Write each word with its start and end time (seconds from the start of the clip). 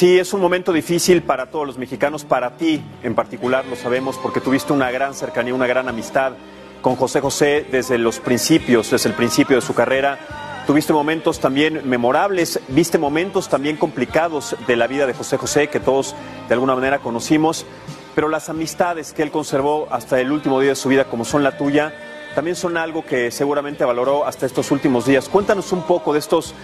Sí, 0.00 0.18
es 0.18 0.32
un 0.32 0.40
momento 0.40 0.72
difícil 0.72 1.22
para 1.22 1.50
todos 1.50 1.66
los 1.66 1.76
mexicanos, 1.76 2.24
para 2.24 2.56
ti 2.56 2.82
en 3.02 3.14
particular, 3.14 3.66
lo 3.66 3.76
sabemos, 3.76 4.16
porque 4.16 4.40
tuviste 4.40 4.72
una 4.72 4.90
gran 4.90 5.12
cercanía, 5.12 5.54
una 5.54 5.66
gran 5.66 5.90
amistad 5.90 6.32
con 6.80 6.96
José 6.96 7.20
José 7.20 7.66
desde 7.70 7.98
los 7.98 8.18
principios, 8.18 8.90
desde 8.90 9.10
el 9.10 9.14
principio 9.14 9.56
de 9.56 9.60
su 9.60 9.74
carrera. 9.74 10.64
Tuviste 10.66 10.94
momentos 10.94 11.38
también 11.38 11.82
memorables, 11.84 12.60
viste 12.68 12.96
momentos 12.96 13.50
también 13.50 13.76
complicados 13.76 14.56
de 14.66 14.74
la 14.74 14.86
vida 14.86 15.06
de 15.06 15.12
José 15.12 15.36
José 15.36 15.68
que 15.68 15.80
todos 15.80 16.16
de 16.48 16.54
alguna 16.54 16.74
manera 16.74 17.00
conocimos, 17.00 17.66
pero 18.14 18.30
las 18.30 18.48
amistades 18.48 19.12
que 19.12 19.22
él 19.22 19.30
conservó 19.30 19.86
hasta 19.90 20.18
el 20.18 20.32
último 20.32 20.60
día 20.60 20.70
de 20.70 20.76
su 20.76 20.88
vida, 20.88 21.04
como 21.04 21.26
son 21.26 21.44
la 21.44 21.58
tuya, 21.58 21.92
también 22.34 22.56
son 22.56 22.78
algo 22.78 23.04
que 23.04 23.30
seguramente 23.30 23.84
valoró 23.84 24.24
hasta 24.24 24.46
estos 24.46 24.70
últimos 24.70 25.04
días. 25.04 25.28
Cuéntanos 25.28 25.72
un 25.72 25.82
poco 25.82 26.14
de 26.14 26.20
estos 26.20 26.54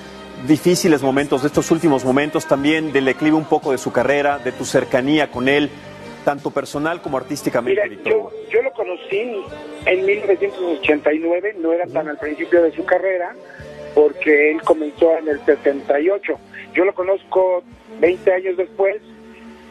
difíciles 0.47 1.03
momentos, 1.03 1.43
de 1.43 1.49
estos 1.49 1.71
últimos 1.71 2.05
momentos, 2.05 2.47
también 2.47 2.93
del 2.93 3.07
declive 3.07 3.37
un 3.37 3.45
poco 3.45 3.73
de 3.73 3.79
su 3.79 3.93
carrera, 3.93 4.39
de 4.39 4.53
tu 4.53 4.65
cercanía 4.65 5.31
con 5.31 5.49
él, 5.49 5.71
tanto 6.25 6.51
personal 6.51 7.01
como 7.01 7.17
artísticamente. 7.17 7.89
Mira, 7.89 8.03
yo, 8.05 8.31
yo 8.51 8.63
lo 8.63 8.73
conocí 8.73 9.45
en 9.87 10.07
1989, 10.07 11.57
no 11.61 11.73
era 11.73 11.87
tan 11.87 12.09
al 12.09 12.19
principio 12.19 12.63
de 12.63 12.73
su 12.73 12.85
carrera, 12.85 13.35
porque 13.95 14.51
él 14.51 14.63
comenzó 14.63 15.17
en 15.17 15.29
el 15.29 15.45
78. 15.45 16.39
Yo 16.75 16.85
lo 16.85 16.95
conozco 16.95 17.63
20 18.01 18.33
años 18.33 18.57
después 18.57 18.97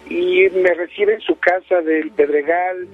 y 0.09 0.49
me 0.49 0.73
recibe 0.73 1.15
en 1.15 1.21
su 1.21 1.37
casa 1.37 1.81
del 1.81 2.11
Pedregal, 2.11 2.87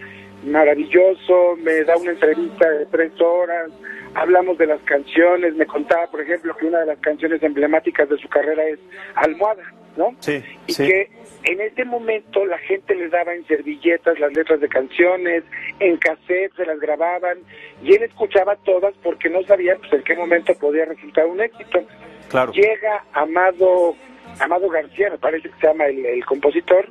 maravilloso, 0.44 1.56
me 1.58 1.84
da 1.84 1.98
una 1.98 2.12
entrevista 2.12 2.70
de 2.70 2.86
tres 2.88 3.12
horas, 3.22 3.72
hablamos 4.16 4.58
de 4.58 4.68
las 4.68 4.82
canciones, 4.82 5.56
me 5.56 5.66
contaba, 5.66 6.08
por 6.08 6.22
ejemplo, 6.22 6.56
que 6.58 6.66
una 6.66 6.80
de 6.80 6.88
las 6.88 7.00
canciones 7.00 7.42
emblemáticas 7.44 8.10
de 8.10 8.18
su 8.18 8.28
carrera 8.28 8.64
es 8.68 8.80
Almohada, 9.16 9.64
¿no? 9.98 10.16
Sí, 10.20 10.44
y 10.68 10.74
sí. 10.74 10.88
que 10.88 11.10
en 11.44 11.62
ese 11.62 11.86
momento 11.86 12.46
la 12.46 12.58
gente 12.60 12.96
le 12.96 13.10
daba 13.10 13.34
en 13.34 13.46
servilletas 13.48 14.20
las 14.20 14.34
letras 14.34 14.60
de 14.60 14.70
canciones, 14.70 15.44
en 15.80 15.98
cassette 15.98 16.56
se 16.56 16.66
las 16.66 16.80
grababan, 16.80 17.40
y 17.84 17.94
él 17.94 18.04
escuchaba 18.04 18.56
todas 18.58 18.94
porque 19.04 19.30
no 19.30 19.44
sabía 19.44 19.76
pues, 19.78 19.94
en 19.94 20.04
qué 20.04 20.16
momento 20.16 20.54
podía 20.56 20.86
resultar 20.86 21.26
un 21.26 21.42
éxito. 21.42 21.84
Claro. 22.30 22.52
Llega 22.52 23.04
Amado, 23.14 23.96
Amado 24.40 24.70
García, 24.70 25.10
me 25.10 25.18
parece 25.18 25.50
que 25.50 25.60
se 25.60 25.68
llama 25.68 25.86
el, 25.86 26.06
el 26.06 26.26
compositor, 26.26 26.88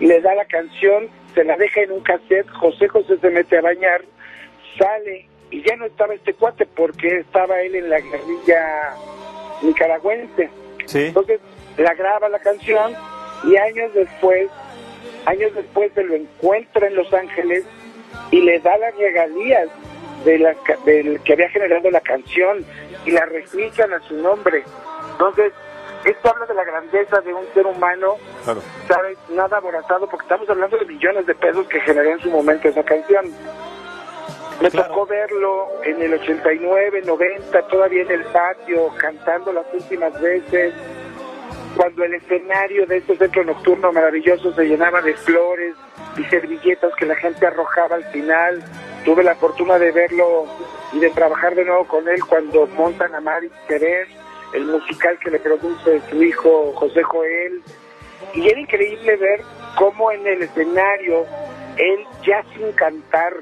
le 0.00 0.20
da 0.20 0.34
la 0.34 0.46
canción, 0.46 1.08
se 1.34 1.44
la 1.44 1.56
deja 1.56 1.82
en 1.82 1.92
un 1.92 2.00
cassette, 2.00 2.48
José 2.50 2.88
José 2.88 3.18
se 3.18 3.30
mete 3.30 3.58
a 3.58 3.62
bañar, 3.62 4.02
sale 4.78 5.26
y 5.50 5.62
ya 5.62 5.76
no 5.76 5.86
estaba 5.86 6.14
este 6.14 6.34
cuate 6.34 6.66
porque 6.66 7.18
estaba 7.18 7.60
él 7.60 7.74
en 7.74 7.90
la 7.90 7.98
guerrilla 8.00 8.94
nicaragüense. 9.62 10.48
Sí. 10.86 11.06
Entonces 11.06 11.40
la 11.76 11.94
graba 11.94 12.28
la 12.28 12.38
canción 12.38 12.94
y 13.44 13.56
años 13.56 13.92
después, 13.94 14.48
años 15.26 15.54
después 15.54 15.92
se 15.94 16.04
lo 16.04 16.14
encuentra 16.14 16.86
en 16.86 16.94
Los 16.94 17.12
Ángeles 17.12 17.64
y 18.30 18.40
le 18.40 18.58
da 18.60 18.76
las 18.78 18.96
regalías 18.96 19.68
de 20.24 20.38
la, 20.38 20.54
del 20.84 21.20
que 21.22 21.32
había 21.32 21.48
generado 21.48 21.90
la 21.90 22.00
canción 22.00 22.64
y 23.06 23.12
la 23.12 23.24
registran 23.26 23.92
a 23.92 24.00
su 24.02 24.14
nombre. 24.14 24.62
Entonces, 25.12 25.52
esto 26.04 26.30
habla 26.30 26.46
de 26.46 26.54
la 26.54 26.64
grandeza 26.64 27.20
de 27.20 27.32
un 27.34 27.44
ser 27.54 27.66
humano, 27.66 28.16
Claro. 28.44 28.60
¿sabes? 28.88 29.18
Nada 29.30 29.58
aborazado, 29.58 30.06
porque 30.08 30.24
estamos 30.24 30.48
hablando 30.48 30.76
de 30.78 30.86
millones 30.86 31.26
de 31.26 31.34
pesos 31.34 31.66
que 31.68 31.80
generó 31.80 32.10
en 32.12 32.20
su 32.20 32.30
momento 32.30 32.68
esa 32.68 32.82
canción. 32.82 33.26
Me 34.60 34.70
Claro. 34.70 34.88
tocó 34.88 35.06
verlo 35.06 35.68
en 35.84 36.02
el 36.02 36.14
89, 36.14 37.02
90, 37.06 37.62
todavía 37.68 38.02
en 38.02 38.10
el 38.10 38.24
patio, 38.26 38.88
cantando 38.98 39.52
las 39.52 39.64
últimas 39.72 40.18
veces, 40.20 40.74
cuando 41.76 42.04
el 42.04 42.14
escenario 42.14 42.84
de 42.86 42.98
este 42.98 43.16
centro 43.16 43.44
nocturno 43.44 43.92
maravilloso 43.92 44.52
se 44.52 44.64
llenaba 44.64 45.00
de 45.00 45.14
flores 45.14 45.74
y 46.18 46.24
servilletas 46.24 46.94
que 46.96 47.06
la 47.06 47.14
gente 47.16 47.46
arrojaba 47.46 47.96
al 47.96 48.04
final. 48.06 48.62
Tuve 49.04 49.22
la 49.22 49.34
fortuna 49.36 49.78
de 49.78 49.92
verlo 49.92 50.44
y 50.92 50.98
de 50.98 51.08
trabajar 51.10 51.54
de 51.54 51.64
nuevo 51.64 51.86
con 51.86 52.06
él 52.08 52.20
cuando 52.28 52.66
montan 52.66 53.14
a 53.14 53.20
Mari 53.20 53.50
Querer, 53.66 54.08
el 54.54 54.64
musical 54.66 55.18
que 55.18 55.30
le 55.30 55.38
produce 55.38 56.00
su 56.10 56.22
hijo 56.22 56.72
José 56.74 57.02
Joel. 57.02 57.62
Y 58.34 58.48
era 58.48 58.60
increíble 58.60 59.16
ver 59.16 59.42
cómo 59.76 60.10
en 60.12 60.26
el 60.26 60.42
escenario, 60.42 61.24
él 61.76 62.04
ya 62.26 62.44
sin 62.54 62.70
cantar, 62.72 63.32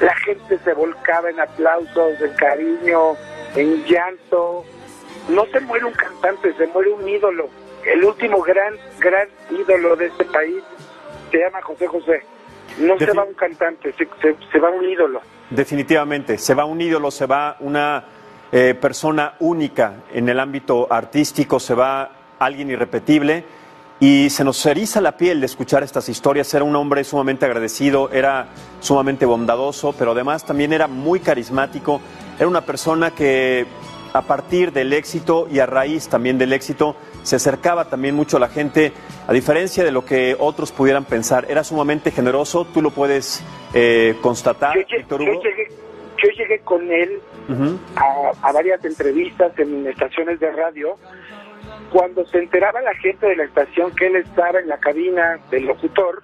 la 0.00 0.14
gente 0.16 0.58
se 0.58 0.72
volcaba 0.74 1.30
en 1.30 1.40
aplausos, 1.40 2.20
en 2.20 2.32
cariño, 2.34 3.12
en 3.54 3.84
llanto. 3.84 4.64
No 5.28 5.44
se 5.46 5.60
muere 5.60 5.84
un 5.84 5.92
cantante, 5.92 6.52
se 6.54 6.66
muere 6.68 6.90
un 6.90 7.08
ídolo. 7.08 7.48
El 7.84 8.04
último 8.04 8.40
gran, 8.42 8.76
gran 8.98 9.28
ídolo 9.50 9.96
de 9.96 10.06
este 10.06 10.24
país 10.26 10.62
se 11.30 11.38
llama 11.38 11.60
José 11.62 11.86
José. 11.86 12.22
No 12.78 12.98
se 12.98 13.12
va 13.12 13.24
un 13.24 13.34
cantante, 13.34 13.92
se, 13.92 14.08
se- 14.20 14.36
se 14.50 14.58
va 14.58 14.70
un 14.70 14.84
ídolo. 14.88 15.20
Definitivamente, 15.50 16.38
se 16.38 16.54
va 16.54 16.64
un 16.64 16.80
ídolo, 16.80 17.10
se 17.10 17.26
va 17.26 17.56
una 17.60 18.04
eh, 18.52 18.74
persona 18.80 19.34
única 19.40 19.94
en 20.12 20.28
el 20.28 20.38
ámbito 20.38 20.86
artístico, 20.90 21.58
se 21.58 21.74
va 21.74 22.10
alguien 22.38 22.70
irrepetible 22.70 23.44
y 23.98 24.30
se 24.30 24.44
nos 24.44 24.64
eriza 24.66 25.00
la 25.00 25.16
piel 25.16 25.40
de 25.40 25.46
escuchar 25.46 25.82
estas 25.82 26.08
historias. 26.08 26.52
Era 26.54 26.64
un 26.64 26.74
hombre 26.76 27.04
sumamente 27.04 27.44
agradecido, 27.46 28.10
era 28.10 28.48
sumamente 28.80 29.24
bondadoso, 29.24 29.92
pero 29.92 30.10
además 30.12 30.44
también 30.44 30.72
era 30.72 30.86
muy 30.88 31.20
carismático. 31.20 32.00
Era 32.38 32.48
una 32.48 32.62
persona 32.62 33.12
que 33.12 33.64
a 34.12 34.22
partir 34.22 34.72
del 34.72 34.92
éxito 34.92 35.46
y 35.50 35.60
a 35.60 35.66
raíz 35.66 36.08
también 36.08 36.36
del 36.36 36.52
éxito 36.52 36.96
se 37.22 37.36
acercaba 37.36 37.84
también 37.86 38.14
mucho 38.14 38.36
a 38.36 38.40
la 38.40 38.48
gente, 38.48 38.92
a 39.26 39.32
diferencia 39.32 39.84
de 39.84 39.92
lo 39.92 40.04
que 40.04 40.36
otros 40.38 40.72
pudieran 40.72 41.04
pensar. 41.04 41.46
Era 41.48 41.62
sumamente 41.64 42.10
generoso, 42.10 42.66
tú 42.66 42.82
lo 42.82 42.90
puedes 42.90 43.42
eh, 43.72 44.16
constatar, 44.20 44.74
Yo, 44.76 44.82
Víctor 44.98 45.22
yo 45.24 45.30
Hugo. 45.32 45.42
llegué, 45.42 45.68
yo 46.22 46.30
llegué 46.30 46.60
con 46.60 46.90
él 46.90 47.20
a 47.96 48.52
varias 48.52 48.84
entrevistas 48.84 49.58
en 49.58 49.86
estaciones 49.86 50.38
de 50.40 50.50
radio. 50.52 50.96
Cuando 51.90 52.24
se 52.26 52.38
enteraba 52.38 52.80
la 52.80 52.94
gente 52.94 53.26
de 53.26 53.36
la 53.36 53.44
estación 53.44 53.94
que 53.94 54.06
él 54.06 54.16
estaba 54.16 54.60
en 54.60 54.68
la 54.68 54.78
cabina 54.78 55.38
del 55.50 55.66
locutor, 55.66 56.22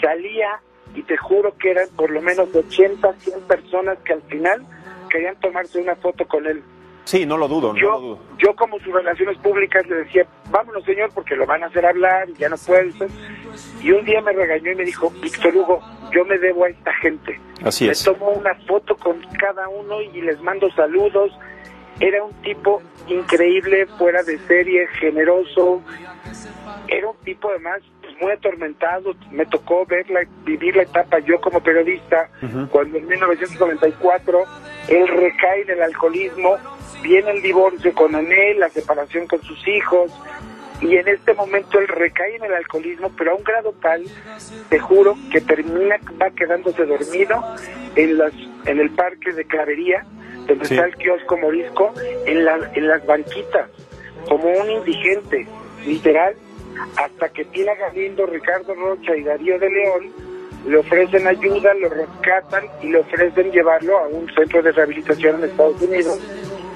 salía 0.00 0.60
y 0.94 1.02
te 1.02 1.16
juro 1.16 1.56
que 1.56 1.70
eran 1.70 1.88
por 1.96 2.10
lo 2.10 2.20
menos 2.20 2.54
80, 2.54 3.14
100 3.18 3.40
personas 3.42 3.98
que 4.04 4.12
al 4.12 4.22
final 4.22 4.62
querían 5.08 5.36
tomarse 5.36 5.80
una 5.80 5.96
foto 5.96 6.26
con 6.26 6.46
él. 6.46 6.62
Sí, 7.04 7.26
no 7.26 7.36
lo 7.36 7.48
dudo, 7.48 7.72
no 7.72 7.74
lo 7.74 7.80
Yo, 7.80 8.00
dudo. 8.00 8.18
yo 8.38 8.54
como 8.54 8.78
sus 8.78 8.92
relaciones 8.94 9.36
públicas 9.38 9.86
le 9.88 9.96
decía, 9.96 10.24
vámonos 10.50 10.84
señor, 10.84 11.10
porque 11.14 11.34
lo 11.34 11.46
van 11.46 11.62
a 11.62 11.66
hacer 11.66 11.84
hablar 11.84 12.28
y 12.30 12.34
ya 12.34 12.48
no 12.48 12.56
puede. 12.56 12.92
Y 13.82 13.90
un 13.90 14.04
día 14.04 14.20
me 14.22 14.32
regañó 14.32 14.70
y 14.72 14.76
me 14.76 14.84
dijo, 14.84 15.10
Víctor 15.20 15.54
Hugo, 15.56 15.80
yo 16.12 16.24
me 16.24 16.38
debo 16.38 16.64
a 16.64 16.68
esta 16.68 16.92
gente. 16.94 17.40
Así 17.64 17.86
Me 17.86 17.92
es. 17.92 18.04
tomo 18.04 18.30
una 18.30 18.54
foto 18.66 18.96
con 18.96 19.20
cada 19.38 19.68
uno 19.68 20.00
y 20.00 20.20
les 20.22 20.40
mando 20.42 20.70
saludos. 20.72 21.32
Era 22.00 22.22
un 22.24 22.32
tipo 22.42 22.80
increíble, 23.08 23.86
fuera 23.98 24.22
de 24.22 24.38
serie, 24.46 24.86
generoso. 24.98 25.82
Era 26.88 27.08
un 27.10 27.16
tipo 27.24 27.50
además 27.50 27.80
pues, 28.00 28.14
muy 28.20 28.32
atormentado. 28.32 29.14
Me 29.30 29.44
tocó 29.46 29.84
verla, 29.86 30.20
vivir 30.44 30.76
la 30.76 30.82
etapa 30.84 31.18
yo 31.20 31.40
como 31.40 31.60
periodista, 31.60 32.28
Ujú. 32.42 32.68
cuando 32.68 32.98
en 32.98 33.06
1994 33.08 34.44
él 34.88 35.08
recae 35.08 35.62
en 35.62 35.70
el 35.70 35.82
alcoholismo, 35.82 36.56
viene 37.02 37.30
el 37.32 37.42
divorcio 37.42 37.92
con 37.94 38.14
Anel, 38.14 38.60
la 38.60 38.68
separación 38.68 39.26
con 39.26 39.42
sus 39.42 39.66
hijos, 39.68 40.12
y 40.80 40.96
en 40.96 41.06
este 41.06 41.32
momento 41.34 41.78
él 41.78 41.88
recae 41.88 42.36
en 42.36 42.44
el 42.44 42.54
alcoholismo, 42.54 43.12
pero 43.16 43.32
a 43.32 43.34
un 43.36 43.44
grado 43.44 43.72
tal, 43.80 44.04
te 44.68 44.78
juro, 44.78 45.16
que 45.30 45.40
termina, 45.40 45.96
va 46.20 46.30
quedándose 46.30 46.84
dormido 46.84 47.42
en, 47.94 48.18
las, 48.18 48.32
en 48.66 48.80
el 48.80 48.90
parque 48.90 49.32
de 49.32 49.44
Clavería, 49.44 50.04
donde 50.46 50.64
Sí. 50.64 50.74
está 50.74 50.86
el 50.86 50.96
kiosco 50.96 51.36
morisco, 51.38 51.94
en, 52.26 52.44
la, 52.44 52.58
en 52.74 52.88
las 52.88 53.06
banquitas, 53.06 53.70
como 54.28 54.48
un 54.50 54.70
indigente, 54.70 55.46
literal, 55.86 56.34
hasta 56.96 57.28
que 57.28 57.44
Tina 57.44 57.74
Galindo, 57.76 58.26
Ricardo 58.26 58.74
Rocha 58.74 59.14
y 59.16 59.22
Darío 59.22 59.58
de 59.58 59.70
León 59.70 60.12
le 60.66 60.78
ofrecen 60.78 61.26
ayuda, 61.26 61.74
lo 61.74 61.88
rescatan 61.88 62.64
y 62.82 62.88
le 62.88 63.00
ofrecen 63.00 63.50
llevarlo 63.50 63.98
a 63.98 64.08
un 64.08 64.32
centro 64.34 64.62
de 64.62 64.72
rehabilitación 64.72 65.36
en 65.36 65.50
Estados 65.50 65.80
Unidos. 65.82 66.20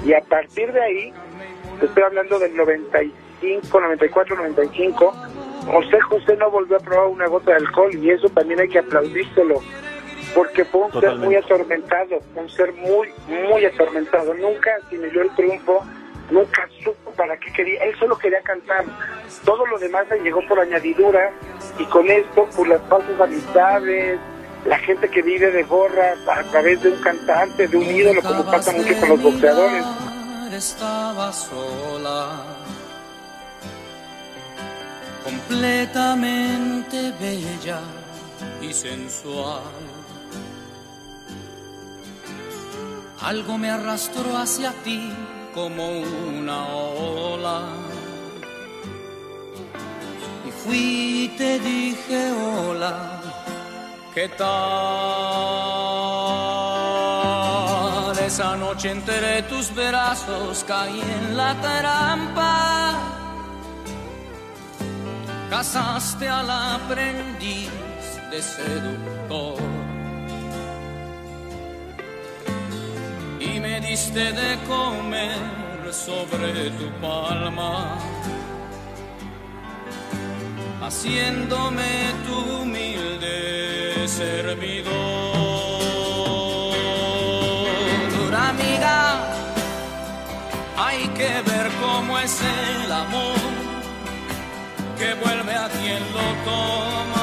Y 0.05 0.13
a 0.13 0.21
partir 0.21 0.73
de 0.73 0.83
ahí, 0.83 1.13
estoy 1.83 2.03
hablando 2.03 2.39
del 2.39 2.57
95, 2.57 3.81
94, 3.81 4.37
95, 4.37 5.13
José 5.67 6.01
José 6.01 6.37
no 6.37 6.51
volvió 6.51 6.77
a 6.77 6.81
probar 6.81 7.09
una 7.09 7.27
gota 7.27 7.53
de 7.53 7.59
alcohol 7.59 7.95
y 7.95 8.11
eso 8.11 8.29
también 8.29 8.61
hay 8.61 8.69
que 8.69 8.79
aplaudírselo, 8.79 9.61
porque 10.35 10.65
fue 10.65 10.83
un 10.83 11.01
ser 11.01 11.17
muy 11.17 11.35
atormentado, 11.35 12.21
un 12.35 12.49
ser 12.49 12.73
muy, 12.73 13.09
muy 13.51 13.65
atormentado. 13.65 14.35
Nunca 14.35 14.71
asimiló 14.85 15.23
el 15.23 15.35
triunfo, 15.35 15.85
nunca 16.31 16.69
supo 16.83 17.11
para 17.13 17.37
qué 17.39 17.53
quería, 17.53 17.83
él 17.85 17.99
solo 17.99 18.17
quería 18.19 18.43
cantar. 18.43 18.85
Todo 19.45 19.67
lo 19.67 19.79
demás 19.79 20.07
le 20.11 20.21
llegó 20.21 20.41
por 20.49 20.61
añadidura 20.61 21.33
y 21.79 21.85
con 21.87 22.09
esto, 22.11 22.49
por 22.57 22.69
las 22.69 22.81
falsas 22.89 23.21
amistades, 23.21 24.19
la 24.67 24.79
gente 24.79 25.09
que 25.09 25.23
vive 25.23 25.51
de 25.51 25.63
gorras 25.63 26.19
a 26.29 26.43
través 26.45 26.83
de 26.83 26.91
un 26.91 27.01
cantante, 27.01 27.69
de 27.69 27.77
un 27.77 27.85
ídolo, 27.85 28.23
como 28.23 28.45
pasa 28.45 28.73
mucho 28.73 28.99
con 29.01 29.09
los 29.11 29.23
boxeadores. 29.23 29.85
Estaba 30.53 31.33
sola 31.33 32.57
completamente 35.25 37.13
bella 37.21 37.81
y 38.61 38.73
sensual. 38.73 39.63
Algo 43.23 43.59
me 43.59 43.71
arrastró 43.71 44.37
hacia 44.37 44.71
ti 44.85 45.13
como 45.57 45.89
una 45.89 46.59
ola. 46.69 47.61
Y 50.47 50.51
fui 50.51 51.25
y 51.25 51.29
te 51.39 51.59
dije 51.59 52.31
hola, 52.33 52.95
¿qué 54.15 54.29
tal? 54.29 54.47
Esa 58.27 58.57
noche 58.57 58.91
entre 58.91 59.43
tus 59.45 59.75
brazos 59.75 60.63
caí 60.69 61.01
en 61.01 61.37
la 61.39 61.55
trampa. 61.63 62.95
Casaste 65.49 66.29
al 66.29 66.51
aprendiz 66.51 67.71
de 68.31 68.43
seductor. 68.43 69.86
Y 73.55 73.61
me 73.61 73.81
diste 73.81 74.33
de 74.33 74.59
comer 74.67 75.93
sobre 75.93 76.71
tu 76.71 76.91
palma, 77.01 77.99
haciéndome 80.83 82.13
tu 82.27 82.63
humilde 82.63 84.09
servidor. 84.09 85.37
Amiga, 88.51 88.99
hay 90.77 91.09
que 91.19 91.43
ver 91.51 91.67
cómo 91.81 92.19
es 92.19 92.41
el 92.41 92.93
amor 92.93 93.41
que 94.99 95.15
vuelve 95.15 95.55
a 95.55 95.69
quien 95.69 96.03
lo 96.15 96.27
toma. 96.45 97.16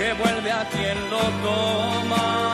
Que 0.00 0.14
vuelve 0.14 0.50
a 0.50 0.64
quien 0.70 1.10
lo 1.10 1.20
toma. 1.44 2.50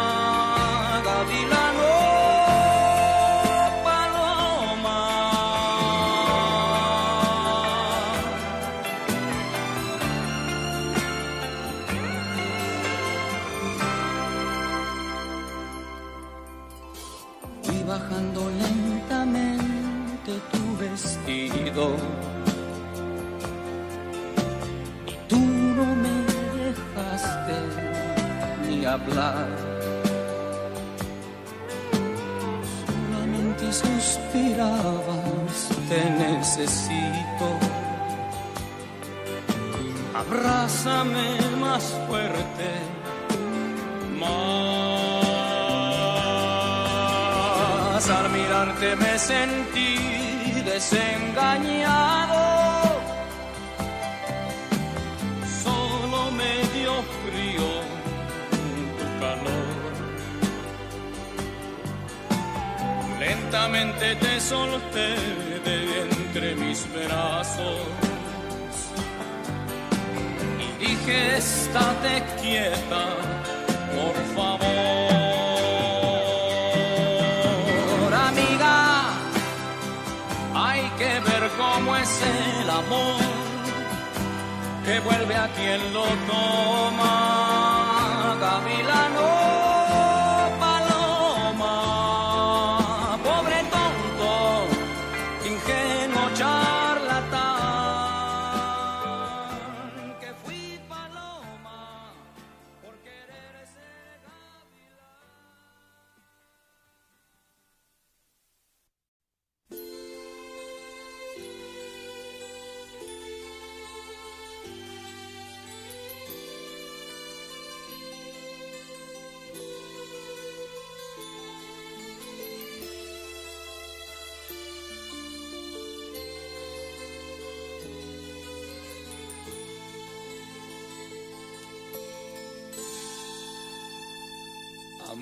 Mirarte 48.57 48.97
me 48.97 49.19
sentí 49.19 50.63
desengañado. 50.65 52.37
solo 55.63 56.31
me 56.31 56.53
dio 56.75 56.95
frío 57.23 57.69
tu 58.99 59.07
calor. 59.21 59.67
Lentamente 63.19 64.17
te 64.17 64.41
solté 64.41 65.17
de 65.65 66.03
entre 66.03 66.55
mis 66.57 66.87
brazos 66.93 67.81
y 70.61 70.85
dije, 70.85 71.37
estate 71.37 72.25
quieta, 72.41 73.05
cómo 81.57 81.97
es 81.97 82.23
el 82.23 82.71
amor 82.71 83.21
que 84.85 85.01
vuelve 85.01 85.35
a 85.35 85.49
quien 85.49 85.93
lo 85.93 86.05
toma. 86.05 87.26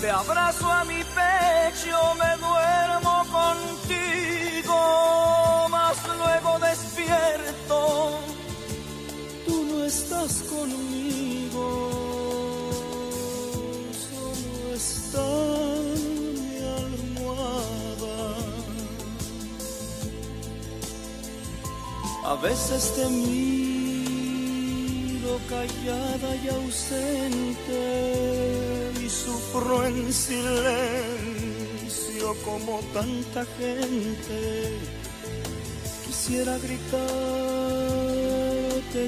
te 0.00 0.08
abrazo 0.08 0.70
a 0.70 0.84
mi 0.84 1.02
pecho, 1.02 2.14
me 2.14 2.36
duermo 2.36 3.24
contigo, 3.38 4.78
mas 5.70 5.96
luego 6.06 6.58
despierto, 6.60 8.20
tú 9.44 9.64
no 9.64 9.84
estás 9.84 10.42
conmigo, 10.44 11.64
solo 14.06 14.74
está 14.74 15.28
mi 16.36 16.58
almohada. 16.84 18.20
A 22.24 22.34
veces 22.36 22.82
te 22.94 23.04
miro 23.08 24.22
callada 25.48 26.36
y 26.36 26.48
ausente 26.48 27.82
sufro 29.24 29.84
en 29.84 30.12
silencio 30.12 30.36
como 32.44 32.80
tanta 32.92 33.44
gente. 33.58 34.78
Quisiera 36.06 36.58
gritarte 36.58 37.02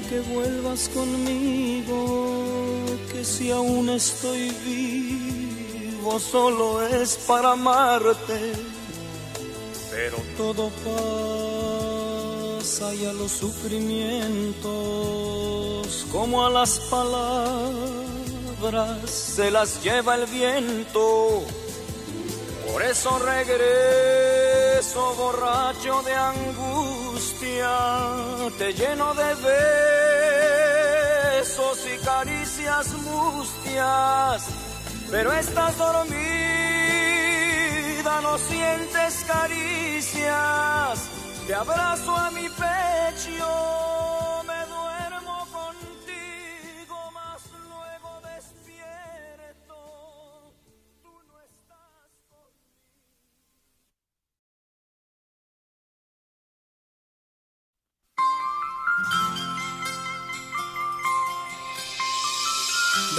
que 0.09 0.19
vuelvas 0.33 0.89
conmigo, 0.89 2.83
que 3.11 3.23
si 3.23 3.51
aún 3.51 3.89
estoy 3.89 4.49
vivo 4.65 6.19
solo 6.19 6.81
es 6.81 7.17
para 7.27 7.51
amarte, 7.51 8.53
pero 9.91 10.17
todo 10.37 10.71
pasa 12.59 12.95
y 12.95 13.05
a 13.05 13.13
los 13.13 13.31
sufrimientos 13.31 16.05
como 16.11 16.45
a 16.45 16.49
las 16.49 16.79
palabras 16.91 18.14
se 19.05 19.51
las 19.51 19.83
lleva 19.83 20.15
el 20.15 20.25
viento. 20.25 21.43
Por 22.71 22.81
eso 22.81 23.19
regreso 23.19 25.13
borracho 25.15 26.01
de 26.01 26.13
angustia, 26.13 27.69
te 28.57 28.73
lleno 28.73 29.13
de 29.13 29.35
besos 31.41 31.85
y 31.93 31.97
caricias 32.03 32.87
mustias, 32.93 34.45
pero 35.11 35.31
estás 35.31 35.77
dormida, 35.77 36.15
no 38.21 38.37
sientes 38.39 39.25
caricias, 39.27 40.99
te 41.45 41.53
abrazo 41.53 42.15
a 42.15 42.31
mi 42.31 42.49
pecho, 42.49 43.84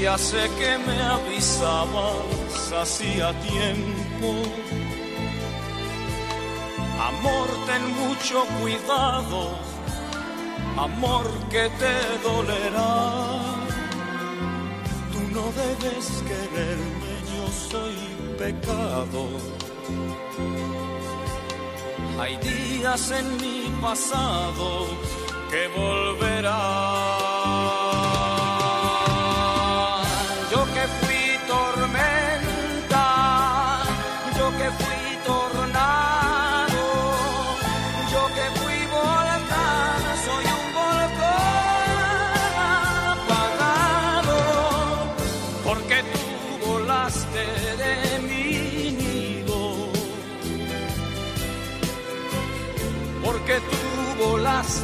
Ya 0.00 0.18
sé 0.18 0.50
que 0.58 0.78
me 0.86 1.00
avisabas 1.02 2.72
hacía 2.72 3.32
tiempo. 3.40 4.30
Amor, 7.00 7.48
ten 7.66 7.82
mucho 8.02 8.44
cuidado, 8.60 9.58
amor 10.76 11.26
que 11.50 11.68
te 11.80 11.94
dolerá. 12.28 13.40
Tú 15.12 15.20
no 15.32 15.44
debes 15.62 16.06
quererme, 16.28 17.12
yo 17.32 17.44
soy 17.70 17.96
pecado. 18.38 19.28
Hay 22.20 22.36
días 22.38 23.10
en 23.10 23.36
mi 23.36 23.80
pasado 23.80 24.86
que 25.50 25.68
volverán. 25.78 27.03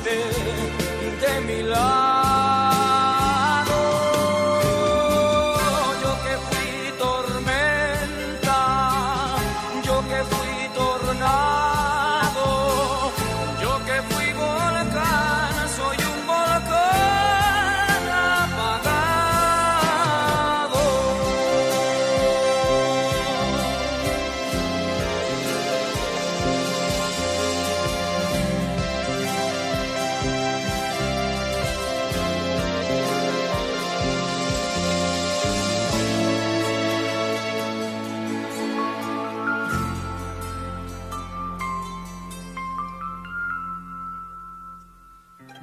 De 0.05 1.41
mi 1.47 1.63
lado. 1.63 2.00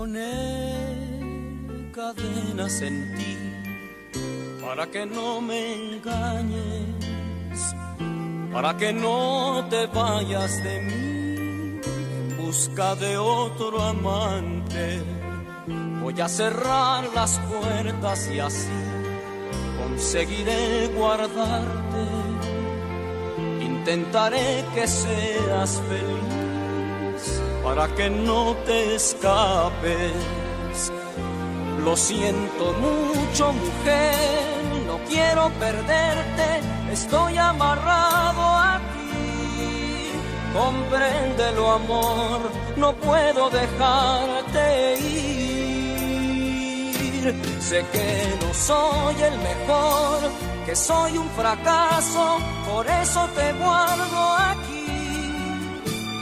Poner 0.00 1.92
cadenas 1.92 2.80
en 2.80 2.96
ti 3.16 3.36
para 4.64 4.86
que 4.86 5.04
no 5.04 5.42
me 5.42 5.60
engañes, 5.74 7.60
para 8.50 8.70
que 8.78 8.94
no 8.94 9.66
te 9.68 9.82
vayas 9.88 10.52
de 10.64 10.76
mí 10.88 11.80
en 12.18 12.26
busca 12.38 12.94
de 12.94 13.18
otro 13.18 13.82
amante. 13.82 15.02
Voy 16.02 16.18
a 16.18 16.28
cerrar 16.28 17.04
las 17.14 17.38
puertas 17.50 18.30
y 18.34 18.40
así 18.40 18.80
conseguiré 19.80 20.88
guardarte. 20.96 22.04
Intentaré 23.70 24.64
que 24.74 24.86
seas 24.86 25.70
feliz 25.88 26.39
para 27.62 27.88
que 27.94 28.10
no 28.10 28.54
te 28.66 28.94
escapes. 28.94 30.12
Lo 31.84 31.96
siento 31.96 32.72
mucho, 32.74 33.52
mujer, 33.52 34.62
no 34.86 34.98
quiero 35.08 35.50
perderte, 35.58 36.60
estoy 36.92 37.38
amarrado 37.38 38.42
a 38.42 38.78
ti. 38.78 40.12
Compréndelo, 40.52 41.70
amor, 41.70 42.50
no 42.76 42.92
puedo 42.94 43.50
dejarte 43.50 44.98
ir. 45.00 45.40
Sé 47.60 47.84
que 47.92 48.36
no 48.42 48.52
soy 48.54 49.14
el 49.22 49.38
mejor, 49.38 50.18
que 50.66 50.74
soy 50.76 51.16
un 51.16 51.28
fracaso, 51.30 52.38
por 52.70 52.86
eso 52.86 53.28
te 53.34 53.52
guardo 53.54 54.36
aquí. 54.36 54.79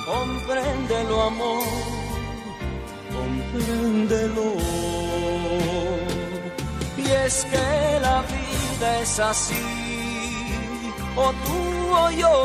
Compréndelo, 0.09 1.23
amor, 1.23 1.65
compréndelo. 3.13 4.49
Y 6.97 7.05
es 7.11 7.45
que 7.45 8.01
la 8.01 8.23
vida 8.23 9.01
es 9.03 9.21
así, 9.21 9.67
o 11.15 11.31
tú 11.45 11.61
o 11.93 12.11
yo. 12.23 12.39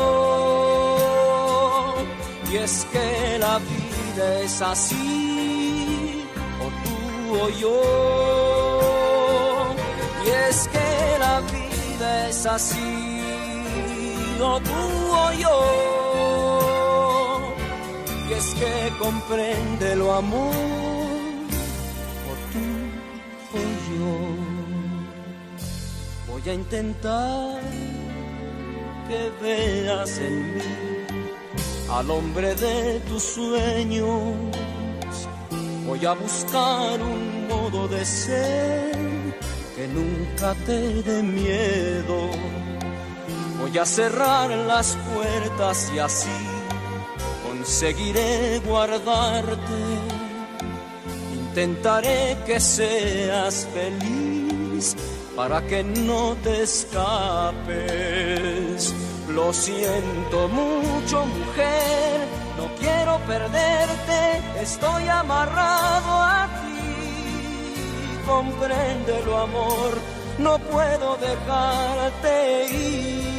Y 2.52 2.56
es 2.58 2.86
que 2.92 3.38
la 3.38 3.58
vida 3.58 4.40
es 4.42 4.60
así, 4.60 6.22
o 6.60 6.66
tú 6.84 6.98
o 7.44 7.48
yo. 7.48 7.80
Y 10.26 10.28
es 10.48 10.68
que 10.68 11.18
la 11.18 11.40
vida 11.40 12.28
es 12.28 12.44
así, 12.44 14.38
o 14.38 14.60
tú 14.60 14.80
o 15.16 15.32
yo. 15.32 16.03
Y 18.28 18.32
es 18.32 18.54
que 18.54 18.92
comprende 18.98 19.96
lo 19.96 20.14
amor, 20.14 20.54
o 22.30 22.32
tú 22.52 22.66
o 23.52 23.60
yo. 23.90 24.14
Voy 26.32 26.44
a 26.48 26.54
intentar 26.54 27.60
que 29.08 29.30
veas 29.42 30.18
en 30.18 30.54
mí 30.54 30.62
al 31.90 32.10
hombre 32.10 32.54
de 32.54 33.00
tus 33.00 33.22
sueños. 33.22 34.34
Voy 35.86 36.06
a 36.06 36.12
buscar 36.14 37.02
un 37.02 37.46
modo 37.46 37.88
de 37.88 38.04
ser 38.06 38.92
que 39.76 39.86
nunca 39.88 40.54
te 40.64 41.02
dé 41.02 41.22
miedo. 41.22 42.30
Voy 43.60 43.76
a 43.78 43.84
cerrar 43.84 44.48
las 44.50 44.96
puertas 44.96 45.92
y 45.94 45.98
así 45.98 46.53
conseguiré 47.64 48.60
guardarte. 48.66 49.80
Intentaré 51.32 52.36
que 52.44 52.60
seas 52.60 53.66
feliz 53.72 54.94
para 55.34 55.62
que 55.62 55.82
no 55.82 56.36
te 56.42 56.62
escapes. 56.62 57.72
Lo 59.30 59.50
siento 59.54 60.48
mucho, 60.48 61.24
mujer, 61.24 62.28
no 62.58 62.66
quiero 62.78 63.18
perderte, 63.26 64.42
estoy 64.60 65.08
amarrado 65.08 66.12
a 66.36 66.46
ti. 66.60 68.26
Compréndelo, 68.26 69.38
amor, 69.38 69.92
no 70.38 70.58
puedo 70.58 71.16
dejarte 71.16 72.66
ir. 72.74 73.33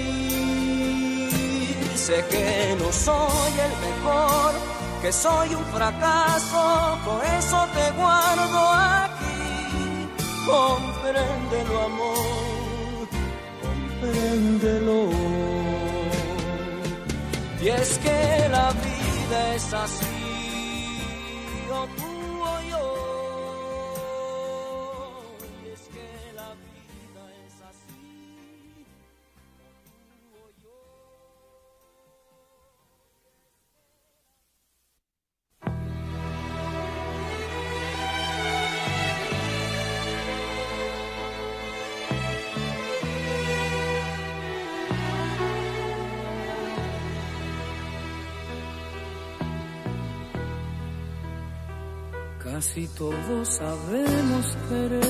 Sé 1.95 2.23
que 2.29 2.75
no 2.77 2.91
soy 2.91 3.53
el 3.67 3.73
mejor, 3.87 4.53
que 5.01 5.11
soy 5.11 5.55
un 5.55 5.65
fracaso, 5.65 6.99
por 7.05 7.23
eso 7.25 7.67
te 7.73 7.91
guardo 7.91 8.73
aquí. 8.73 10.09
Compréndelo, 10.45 11.81
amor, 11.81 13.07
compréndelo. 13.63 15.09
Y 17.61 17.69
es 17.69 17.97
que 17.99 18.49
la 18.49 18.71
vida 18.71 19.55
es 19.55 19.73
así, 19.73 20.14
Casi 52.65 52.87
todos 52.87 53.47
sabemos 53.47 54.57
querer, 54.67 55.03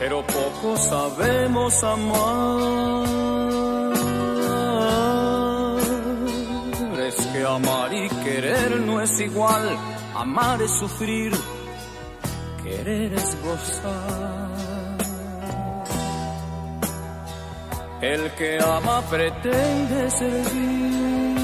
pero 0.00 0.26
poco 0.26 0.76
sabemos 0.76 1.84
amar. 1.84 3.04
Es 7.06 7.26
que 7.28 7.44
amar 7.44 7.94
y 7.94 8.08
querer 8.24 8.80
no 8.80 9.00
es 9.00 9.20
igual, 9.20 9.78
amar 10.16 10.60
es 10.60 10.72
sufrir, 10.72 11.32
querer 12.64 13.14
es 13.14 13.36
gozar. 13.44 14.50
El 18.02 18.30
que 18.32 18.58
ama 18.60 19.02
pretende 19.08 20.10
servir. 20.10 21.43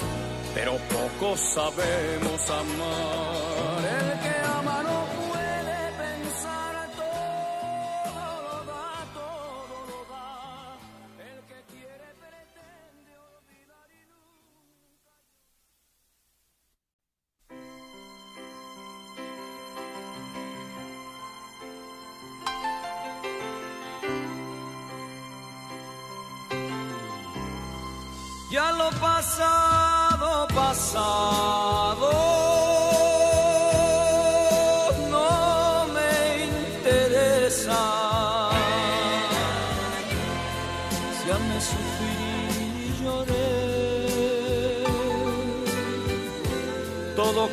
pero 0.61 0.77
poco 0.77 1.35
sabemos 1.37 2.49
amar. 2.51 3.60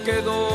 Quedó 0.09 0.48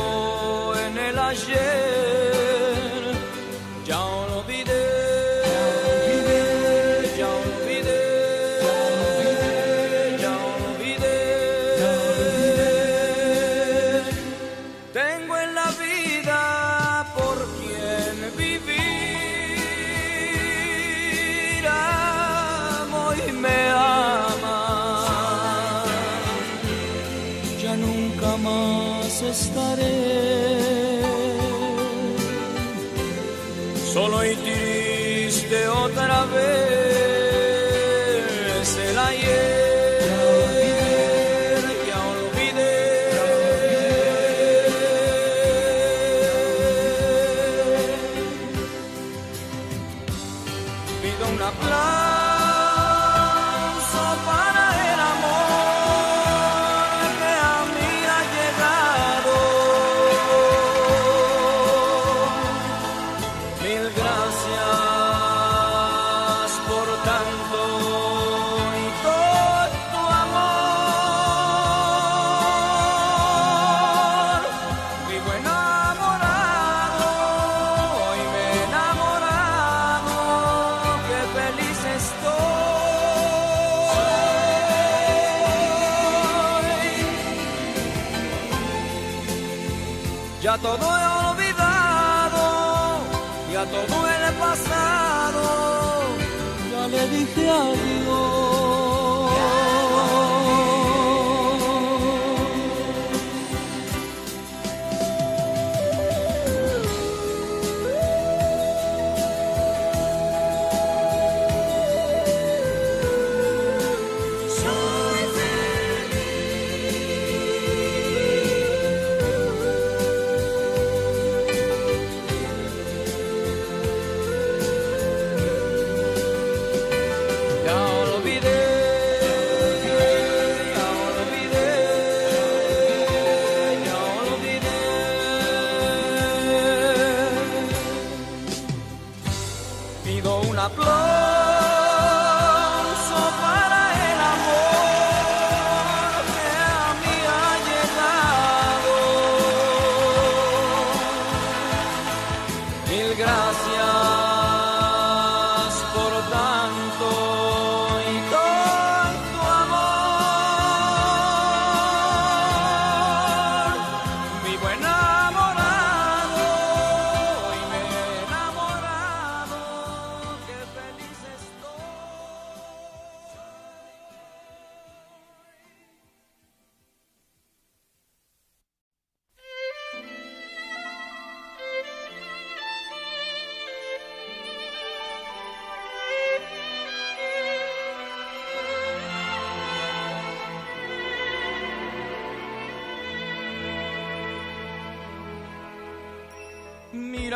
estaré. 29.30 31.02
Solo 33.92 34.24
y 34.24 34.34
triste 34.36 35.68
otra 35.68 36.24
vez 36.26 36.73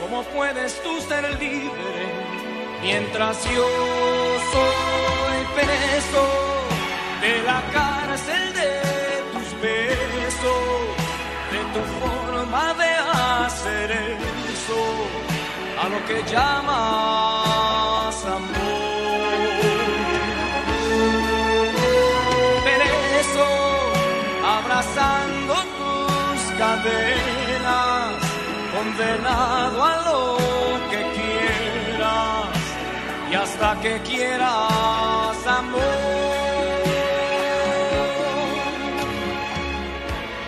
¿cómo 0.00 0.22
puedes 0.24 0.82
tú 0.82 1.00
ser 1.00 1.24
libre 1.40 2.02
mientras 2.82 3.44
yo 3.44 3.68
soy 4.52 5.38
preso 5.54 6.24
de 7.20 7.42
la 7.42 7.62
cárcel 7.72 8.52
de 8.54 8.82
de 11.52 11.60
tu 11.74 11.82
forma 12.00 12.74
de 12.74 12.90
hacer 13.44 13.90
eso, 13.92 14.82
a 15.80 15.88
lo 15.88 15.98
que 16.06 16.18
llamas 16.32 18.16
amor. 18.24 18.92
eso, 23.20 23.48
abrazando 24.44 25.54
tus 25.78 26.40
cadenas, 26.58 27.41
condenado 28.82 29.84
a 29.84 29.96
lo 30.08 30.36
que 30.90 31.00
quieras 31.18 32.58
y 33.30 33.34
hasta 33.34 33.80
que 33.80 34.00
quieras 34.02 35.46
amor. 35.46 35.80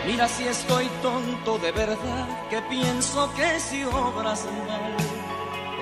Mira 0.06 0.28
si 0.28 0.44
estoy 0.44 0.86
tonto 1.02 1.58
de 1.58 1.72
verdad, 1.72 2.26
que 2.50 2.60
pienso 2.62 3.32
que 3.34 3.60
si 3.60 3.84
obras 3.84 4.46
mal 4.68 4.96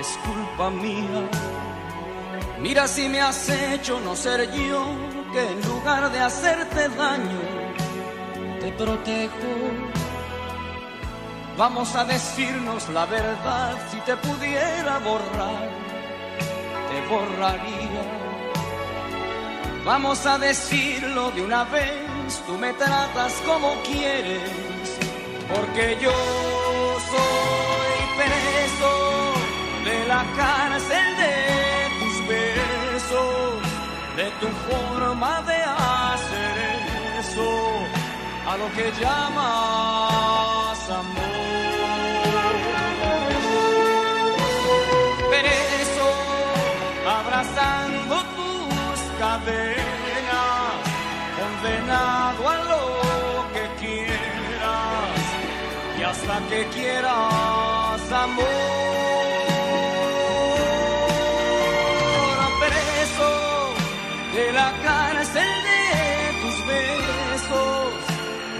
es 0.00 0.18
culpa 0.26 0.70
mía. 0.70 1.22
Mira 2.60 2.86
si 2.86 3.08
me 3.08 3.20
has 3.20 3.48
hecho 3.48 4.00
no 4.00 4.14
ser 4.14 4.50
yo, 4.52 4.84
que 5.32 5.42
en 5.52 5.60
lugar 5.68 6.12
de 6.12 6.20
hacerte 6.20 6.88
daño, 6.90 7.40
te 8.60 8.72
protejo. 8.72 10.01
Vamos 11.56 11.94
a 11.94 12.04
decirnos 12.04 12.88
la 12.88 13.04
verdad, 13.06 13.76
si 13.90 13.98
te 14.00 14.16
pudiera 14.16 14.98
borrar, 14.98 15.70
te 16.88 16.98
borraría. 17.08 18.04
Vamos 19.84 20.24
a 20.26 20.38
decirlo 20.38 21.30
de 21.32 21.42
una 21.42 21.64
vez 21.64 22.12
tú 22.46 22.56
me 22.56 22.72
tratas 22.72 23.34
como 23.46 23.74
quieres, 23.82 24.48
porque 25.52 25.98
yo 26.00 26.12
soy 27.12 27.98
preso 28.16 28.92
de 29.84 30.06
la 30.06 30.24
cárcel 30.36 31.16
de 31.16 31.34
tus 32.00 32.28
besos, 32.28 33.62
de 34.16 34.30
tu 34.40 34.48
forma 34.68 35.42
de 35.42 35.56
hacer 35.56 36.56
eso, 37.20 37.50
a 38.48 38.56
lo 38.56 38.72
que 38.72 38.92
llamas 39.00 40.90
amor. 40.90 41.32
Abrazando 47.42 48.16
tus 48.37 49.00
cadenas 49.18 50.74
condenado 51.38 52.48
a 52.48 52.57
lo 52.70 52.85
que 53.52 53.64
quieras 53.81 55.20
y 55.98 56.02
hasta 56.02 56.38
que 56.48 56.66
quieras 56.68 58.12
amor. 58.12 58.46
Preso 62.61 63.33
de 64.35 64.52
la 64.52 64.72
cárcel 64.83 65.52
de 65.68 65.85
tus 66.42 66.66
besos, 66.66 67.92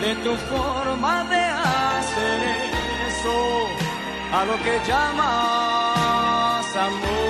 de 0.01 0.14
tu 0.25 0.37
forma 0.53 1.25
de 1.25 1.45
hacer 1.45 2.40
eso, 3.09 3.38
a 4.33 4.45
lo 4.45 4.57
que 4.64 4.81
llamas 4.88 6.77
amor. 6.77 7.22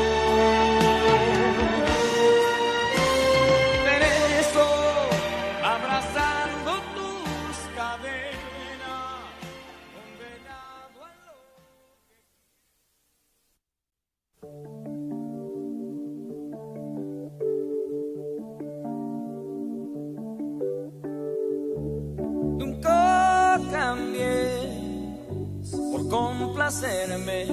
Complacerme, 26.62 27.46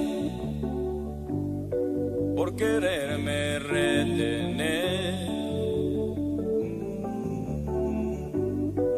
por 2.36 2.54
quererme 2.54 3.58
retener. 3.58 5.28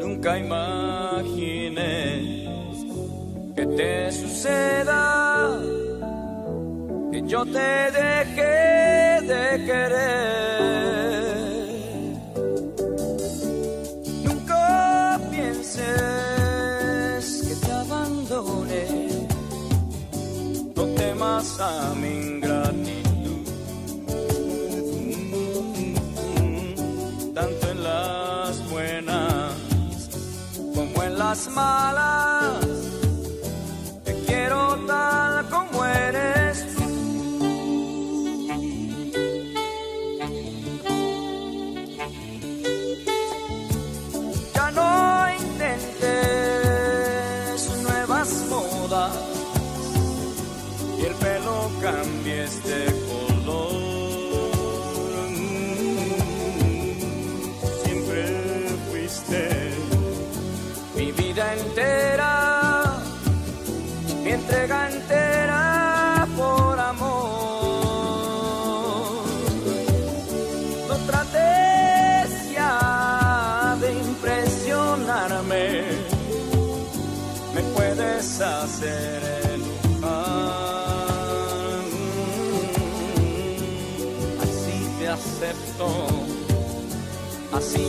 Nunca 0.01 0.39
imaginé 0.39 2.03
que 3.57 3.67
te 3.67 4.13
suceda, 4.13 5.59
que 7.11 7.23
yo 7.27 7.45
te 7.47 7.91
dejé 7.91 9.21
de 9.27 9.65
querer. 9.65 11.22
A 21.59 21.93
mi 22.01 22.09
ingratitud. 22.09 23.47
Tanto 27.35 27.71
en 27.71 27.83
las 27.83 28.71
buenas 28.71 29.53
como 30.75 31.03
en 31.03 31.19
las 31.19 31.49
malas, 31.49 32.67
te 34.05 34.15
quiero 34.25 34.77
tal 34.87 35.49
como 35.49 35.85
eres 35.85 36.52
Así 87.75 87.89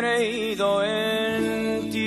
creído 0.00 0.82
en 0.82 1.90
ti. 1.90 1.98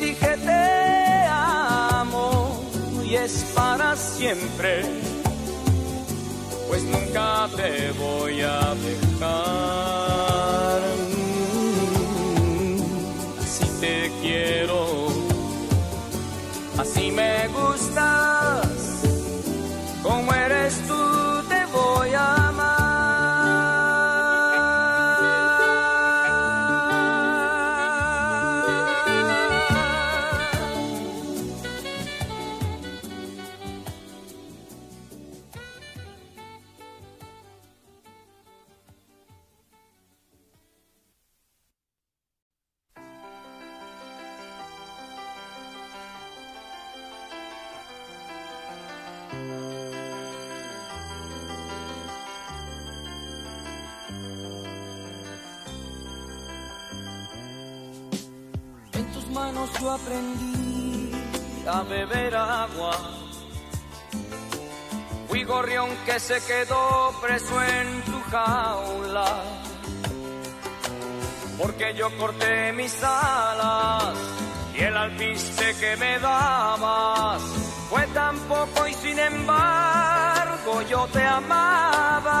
Dije 0.00 0.32
te 0.48 1.26
amo 1.28 2.64
y 3.04 3.16
es 3.16 3.52
para 3.54 3.94
siempre, 3.96 4.82
pues 6.68 6.82
nunca 6.84 7.48
te 7.54 7.92
voy 7.92 8.40
a 8.40 8.65
En 58.92 59.12
tus 59.12 59.28
manos 59.30 59.70
yo 59.80 59.90
aprendí 59.90 61.12
a 61.66 61.82
beber 61.82 62.36
agua. 62.36 62.96
Fui 65.28 65.44
gorrión 65.44 65.90
que 66.06 66.20
se 66.20 66.40
quedó 66.46 67.12
preso 67.20 67.62
en 67.62 68.02
tu 68.02 68.20
jaula. 68.30 69.42
Porque 71.58 71.94
yo 71.94 72.16
corté 72.18 72.72
mis 72.72 73.02
alas 73.02 74.14
y 74.74 74.80
el 74.82 74.96
alpiste 74.96 75.74
que 75.80 75.96
me 75.96 76.18
dabas 76.18 77.65
fue 77.90 78.06
tan 78.08 78.38
poco 78.40 78.86
y 78.88 78.94
sin 78.94 79.18
embargo 79.18 80.82
yo 80.90 81.06
te 81.12 81.24
amaba. 81.24 82.32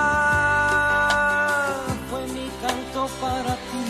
Fue 2.10 2.26
mi 2.28 2.50
canto 2.60 3.08
para 3.20 3.54
ti 3.54 3.86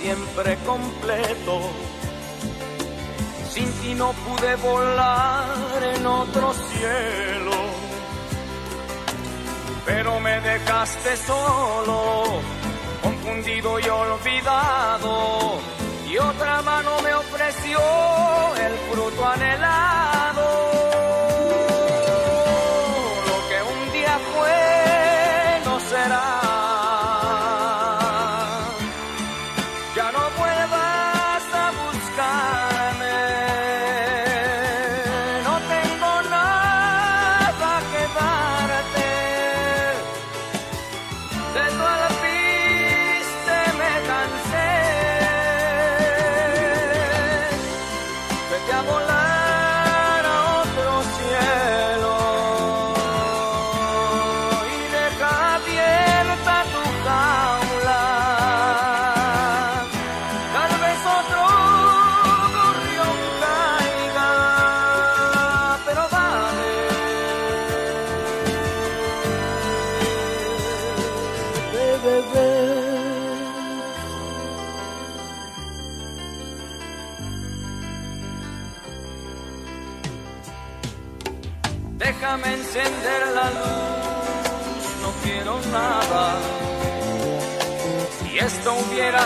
siempre 0.00 0.56
completo. 0.64 1.60
Sin 3.50 3.72
ti 3.80 3.94
no 3.94 4.12
pude 4.12 4.56
volar 4.56 5.82
en 5.94 6.06
otro 6.06 6.52
cielo, 6.52 7.52
pero 9.86 10.20
me 10.20 10.40
dejaste 10.42 11.16
solo, 11.16 12.42
confundido 13.02 13.80
y 13.80 13.88
olvidado, 13.88 15.58
y 16.06 16.18
otra 16.18 16.60
mano 16.60 17.00
me 17.02 17.14
ofreció 17.14 17.78
el 18.60 18.76
fruto 18.90 19.26
anhelado. 19.26 20.15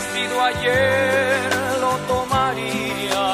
Sido 0.01 0.43
ayer, 0.43 1.51
lo 1.81 1.97
tomaría. 2.13 3.27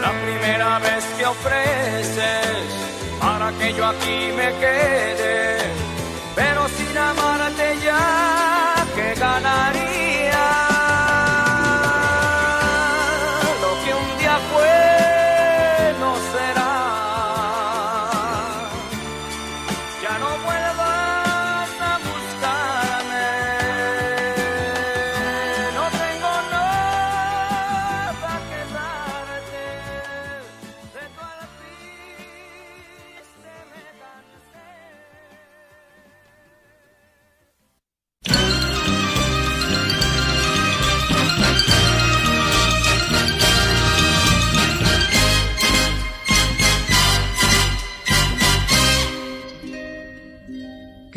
La 0.00 0.12
primera 0.24 0.78
vez 0.78 1.04
que 1.16 1.26
ofreces 1.26 2.66
para 3.20 3.50
que 3.58 3.72
yo 3.74 3.86
aquí 3.86 4.32
me 4.36 4.48
quede, 4.58 5.58
pero 6.34 6.68
sin 6.68 6.98
amarte 6.98 7.35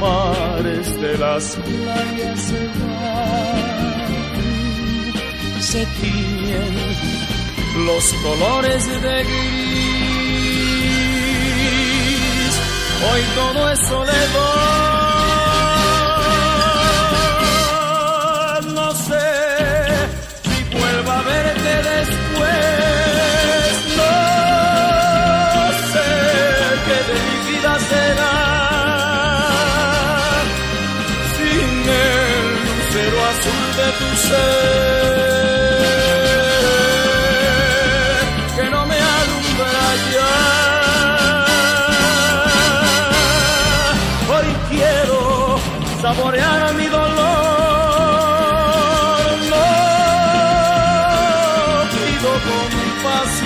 mares 0.00 1.00
de 1.00 1.18
las 1.18 1.56
playas 1.56 2.40
se 2.40 2.66
van, 2.80 3.62
se 5.60 5.86
tiñen 6.00 6.74
los 7.86 8.14
colores 8.22 8.86
de 9.02 9.24
gris. 9.24 9.74
Hoy 13.12 13.22
todo 13.34 13.70
es 13.70 13.80
soledad. 13.88 14.93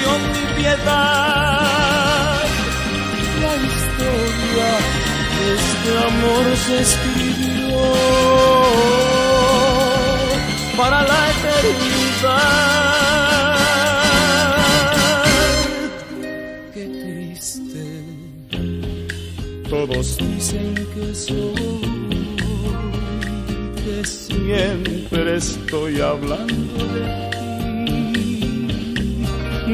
Compasión 0.04 0.20
piedad. 0.56 1.88
La 3.40 3.54
historia 3.56 4.70
de 5.38 5.46
este 5.54 5.90
amor 6.06 6.44
se 6.56 6.74
escribió 6.80 7.80
para 10.76 10.98
la 11.02 11.30
eternidad. 11.30 12.38
Qué 16.74 16.84
triste. 16.86 17.84
Todos 19.68 20.06
dicen 20.18 20.74
que 20.94 21.14
soy, 21.14 22.36
que 23.84 23.96
siempre 24.04 25.36
estoy 25.36 26.00
hablando 26.00 26.84
de. 26.94 27.27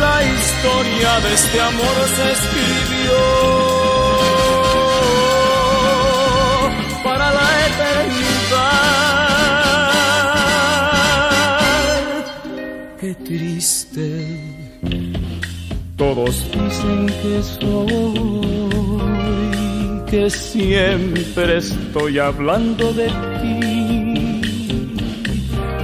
La 0.00 0.22
historia 0.22 1.20
de 1.20 1.34
este 1.34 1.60
amor 1.60 1.96
se 2.16 2.32
escribió 2.32 3.18
para 7.04 7.26
la 7.32 7.48
eternidad. 7.68 8.40
Qué 13.00 13.14
triste 13.14 14.06
todos 16.00 16.34
dicen 16.50 17.06
que 17.22 17.42
soy, 17.42 18.30
que 20.10 20.30
siempre 20.30 21.58
estoy 21.58 22.18
hablando 22.18 22.92
de 22.94 23.08
ti. 23.08 23.29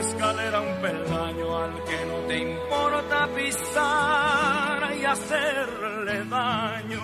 escalera 0.00 0.60
un 0.60 0.80
peldaño 0.80 1.58
al 1.58 1.84
que 1.84 2.06
no 2.06 2.18
te 2.28 2.38
importa 2.38 3.28
pisar 3.34 4.96
y 5.00 5.04
hacerle 5.04 6.24
daño. 6.24 7.02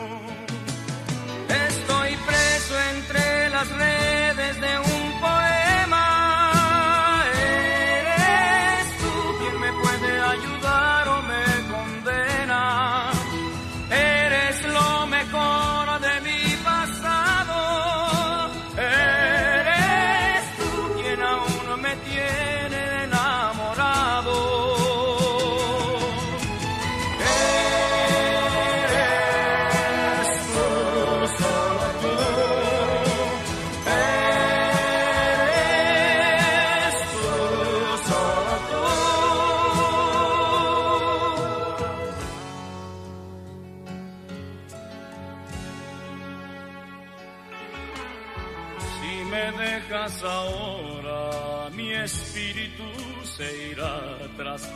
Estoy 1.49 2.16
preso 2.16 2.74
entre 2.97 3.51
las 3.51 3.68
redes 3.68 4.61
de 4.61 4.78
un 4.78 5.20
poema. 5.20 5.53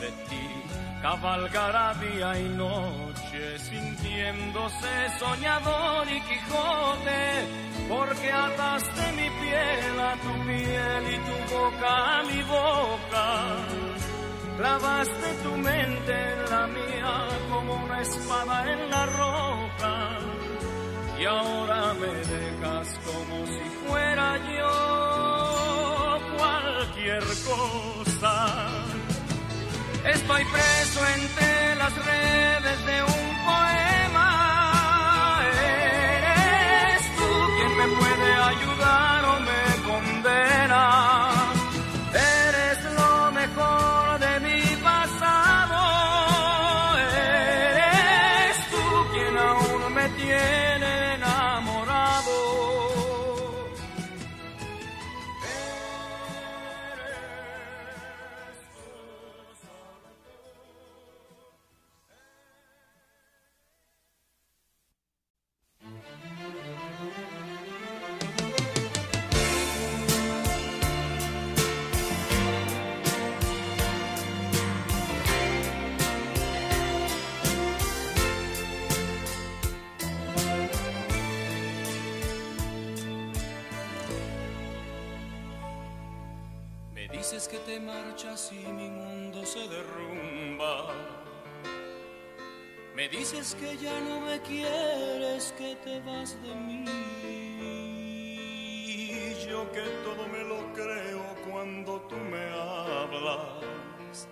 De 0.00 0.10
ti, 0.28 0.46
cabalgará 1.02 1.94
día 1.94 2.38
y 2.38 2.48
noche, 2.50 3.58
sintiéndose 3.58 4.92
soñador 5.18 6.06
y 6.08 6.20
Quijote, 6.20 7.22
porque 7.88 8.30
ataste 8.30 9.12
mi 9.12 9.28
piel 9.40 10.00
a 10.00 10.14
tu 10.24 10.32
piel 10.46 11.02
y 11.14 11.18
tu 11.26 11.54
boca 11.54 12.18
a 12.18 12.22
mi 12.22 12.42
boca. 12.42 13.26
Clavaste 14.58 15.28
tu 15.44 15.56
mente 15.56 16.12
en 16.32 16.50
la 16.50 16.66
mía 16.66 17.28
como 17.50 17.74
una 17.84 18.00
espada 18.00 18.72
en 18.72 18.90
la 18.90 19.06
roca 19.06 20.18
y 21.18 21.24
ahora 21.24 21.94
me 21.94 22.06
dejas 22.06 22.98
como 23.04 23.46
si 23.46 23.64
fuera 23.86 24.36
yo 24.56 26.18
cualquier 26.36 27.24
cosa. 27.46 28.97
Estoy 30.10 30.42
preso 30.46 31.06
entre 31.16 31.74
las 31.74 31.94
redes 31.94 32.86
de 32.86 33.02
un 33.02 33.44
poema. 33.44 35.42
Eres 35.52 37.02
tú 37.16 37.30
quien 37.56 37.76
me 37.76 37.88
puede 37.94 38.32
ayudar 38.32 39.24
o 39.26 39.40
me 39.40 39.62
condena. 39.86 41.37
Dices 93.10 93.56
que 93.58 93.76
ya 93.78 93.98
no 94.00 94.20
me 94.20 94.40
quieres, 94.42 95.54
que 95.56 95.76
te 95.76 96.00
vas 96.00 96.36
de 96.42 96.54
mí. 96.54 96.84
Yo 99.48 99.70
que 99.72 99.80
todo 100.04 100.28
me 100.28 100.44
lo 100.44 100.72
creo 100.74 101.22
cuando 101.50 102.00
tú 102.02 102.16
me 102.16 102.50
hablas. 102.50 104.28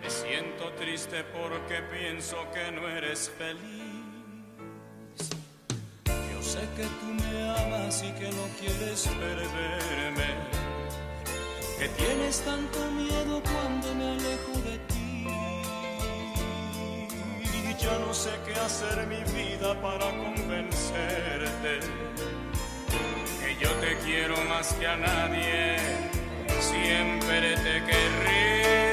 Me 0.00 0.08
siento 0.08 0.72
triste 0.78 1.24
porque 1.24 1.82
pienso 1.92 2.36
que 2.52 2.72
no 2.72 2.88
eres 2.88 3.30
feliz. 3.36 3.60
Yo 6.06 6.42
sé 6.42 6.60
que 6.76 6.84
tú 6.84 7.06
me 7.06 7.50
amas 7.50 8.02
y 8.02 8.10
que 8.12 8.30
no 8.30 8.48
quieres 8.58 9.06
perderme 9.06 10.60
que 11.80 11.88
tienes 11.88 12.40
tanto 12.42 12.78
miedo 12.90 13.42
cuando 13.42 13.94
me 13.94 14.10
alejo 14.10 14.52
de 14.68 14.78
ti. 14.88 14.99
Ya 17.82 17.98
no 17.98 18.12
sé 18.12 18.30
qué 18.44 18.52
hacer 18.60 19.06
mi 19.06 19.22
vida 19.32 19.74
para 19.80 20.06
convencerte. 20.10 21.80
Que 23.40 23.56
yo 23.58 23.70
te 23.80 23.96
quiero 24.04 24.36
más 24.48 24.74
que 24.74 24.86
a 24.86 24.96
nadie, 24.96 25.76
siempre 26.60 27.56
te 27.56 27.84
querré. 27.84 28.89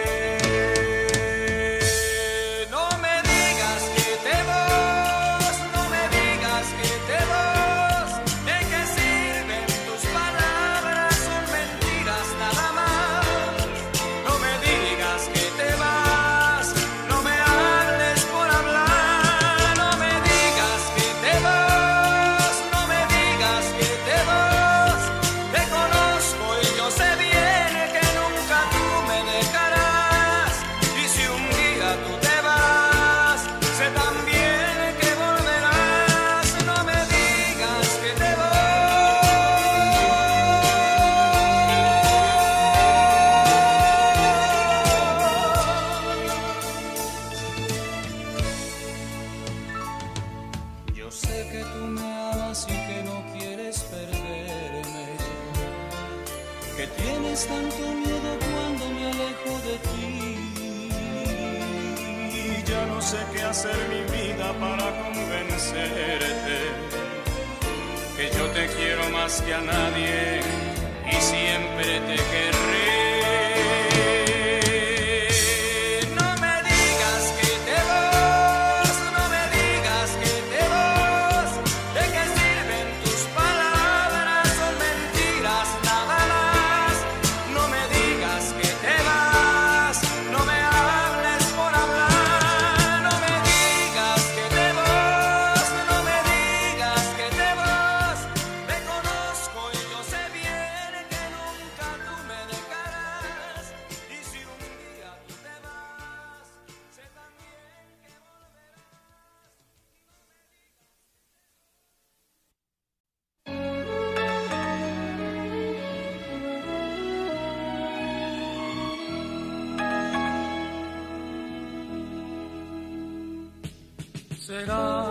¿Será 124.47 125.03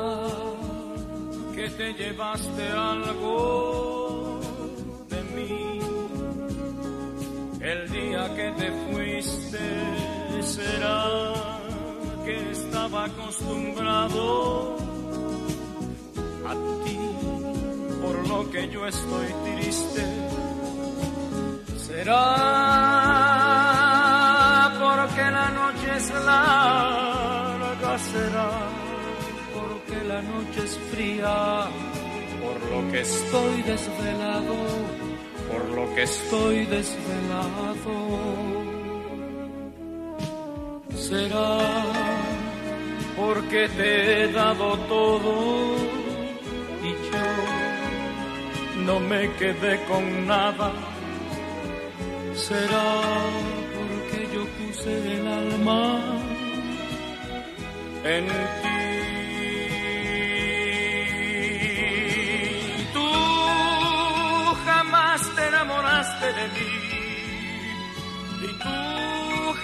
que 1.55 1.69
te 1.69 1.93
llevaste 1.93 2.71
algo 2.73 4.41
de 5.11 5.23
mí? 5.35 5.81
El 7.61 7.91
día 7.91 8.35
que 8.35 8.51
te 8.53 8.73
fuiste, 8.87 9.61
¿será 10.41 11.35
que 12.25 12.51
estaba 12.51 13.05
acostumbrado 13.05 14.79
a 16.49 16.55
ti? 16.83 16.99
Por 18.01 18.17
lo 18.29 18.51
que 18.51 18.71
yo 18.71 18.87
estoy 18.87 19.35
triste, 19.45 20.03
¿será 21.77 22.23
porque 24.81 25.31
la 25.31 25.51
noche 25.51 25.95
es 25.95 26.09
larga? 26.25 27.99
¿Será 27.99 28.76
la 30.17 30.23
noche 30.23 30.61
es 30.65 30.79
fría? 30.91 31.67
Por 32.43 32.59
lo 32.71 32.81
que 32.91 33.01
estoy 33.01 33.57
desvelado, 33.73 34.57
por 35.51 35.65
lo 35.77 35.95
que 35.95 36.03
estoy 36.03 36.59
desvelado. 36.77 37.97
Será 41.09 41.59
porque 43.21 43.69
te 43.79 43.91
he 44.23 44.33
dado 44.33 44.67
todo 44.95 45.35
y 46.89 46.91
yo 47.09 47.29
no 48.87 48.97
me 49.01 49.23
quedé 49.39 49.75
con 49.91 50.05
nada. 50.27 50.71
Será 52.35 52.89
porque 53.77 54.19
yo 54.35 54.43
puse 54.57 54.93
el 55.17 55.27
alma 55.27 55.83
en 58.05 58.25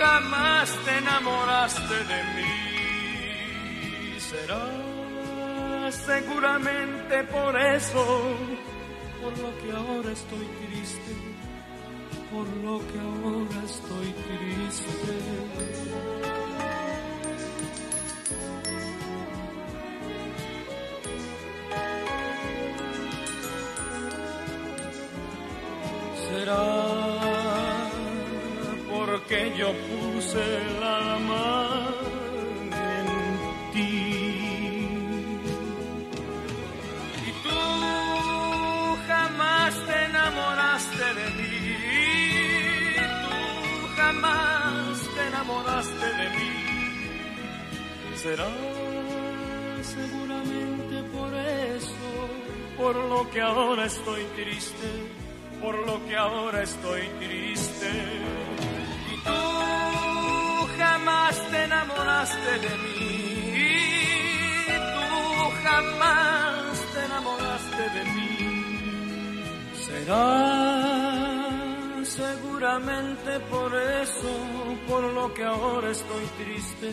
jamás 0.02 0.68
te 0.84 0.92
enamoraste 0.98 1.96
de 2.12 2.20
mí. 2.34 2.54
Será 4.30 4.64
seguramente 5.90 7.14
por 7.24 7.52
eso, 7.78 8.04
por 9.20 9.32
lo 9.44 9.50
que 9.60 9.68
ahora 9.80 10.10
estoy 10.12 10.46
triste, 10.62 11.12
por 12.32 12.46
lo 12.64 12.78
que 12.88 12.98
ahora 12.98 13.60
estoy 13.64 14.08
triste. 14.26 15.14
será 26.28 26.81
yo 29.62 29.72
puse 29.90 30.42
el 30.62 30.82
alma 30.82 31.44
en 32.94 33.08
ti. 33.72 33.94
Y 37.28 37.30
tú 37.44 37.60
jamás 39.10 39.72
te 39.86 39.96
enamoraste 40.10 41.06
de 41.18 41.26
mí. 41.38 41.54
Tú 43.22 43.38
jamás 43.98 44.94
te 45.14 45.22
enamoraste 45.30 46.06
de 46.20 46.26
mí. 46.36 46.52
Será 48.22 48.50
seguramente 49.94 50.96
por 51.16 51.30
eso, 51.78 52.10
por 52.78 52.94
lo 53.10 53.30
que 53.30 53.40
ahora 53.40 53.84
estoy 53.86 54.24
triste 54.38 54.88
por 55.62 55.76
lo 55.86 56.04
que 56.06 56.16
ahora 56.16 56.62
estoy 56.64 57.02
triste. 57.20 57.90
Te 61.32 61.64
enamoraste 61.64 62.58
de 62.58 62.76
mí. 62.84 63.00
Tú 64.66 65.50
jamás 65.64 66.76
te 66.92 67.00
enamoraste 67.06 67.84
de 67.96 68.04
mí. 68.14 68.36
Será 69.86 70.26
seguramente 72.04 73.40
por 73.50 73.74
eso, 73.74 74.32
por 74.86 75.02
lo 75.04 75.32
que 75.32 75.44
ahora 75.44 75.90
estoy 75.90 76.26
triste. 76.44 76.90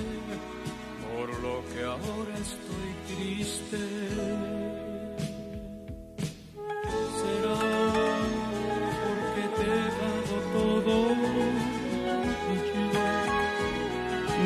Por 1.14 1.30
lo 1.42 1.62
que 1.74 1.84
ahora 1.84 2.36
estoy 2.38 2.90
triste. 3.10 3.82
Será 7.20 7.79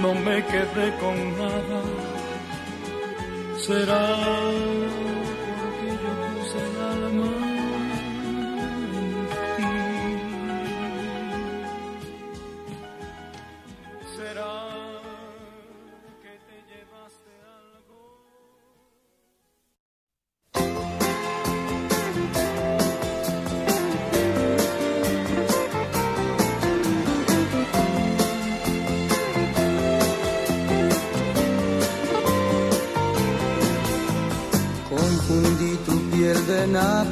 no 0.03 0.13
me 0.15 0.43
quedé 0.51 0.87
con 0.99 1.17
nada. 1.37 1.81
Será 3.57 4.03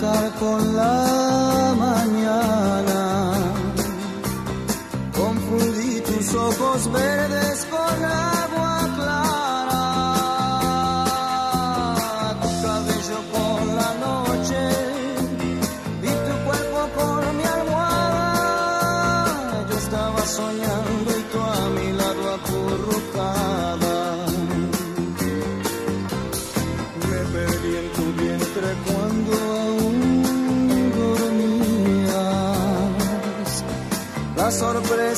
nácar 0.02 0.32
con 0.40 0.76
la 0.76 1.11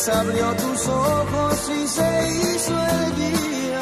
sorpresa 0.04 0.20
abrió 0.20 0.54
tus 0.56 0.88
ojos 0.88 1.70
y 1.70 1.88
se 1.88 2.30
hizo 2.30 2.74
el 2.74 3.16
día. 3.16 3.82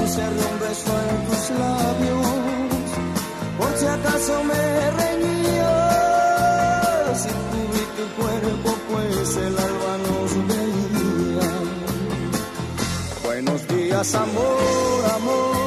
Encerré 0.00 0.44
un 0.52 0.58
beso 0.60 0.92
en 1.10 1.16
tus 1.26 1.50
labios, 1.50 2.26
por 3.58 3.72
si 3.76 3.86
acaso 3.86 4.44
me 4.44 4.90
reñías. 5.00 6.38
Y 7.26 7.28
cubrí 7.50 7.84
tu 7.96 8.04
cuerpo, 8.22 8.70
pues 8.90 9.36
el 9.36 9.54
alba 9.58 9.94
nos 10.06 10.30
veía. 10.48 11.50
Buenos 13.24 13.60
días, 13.68 14.14
amor, 14.14 15.00
amor, 15.16 15.61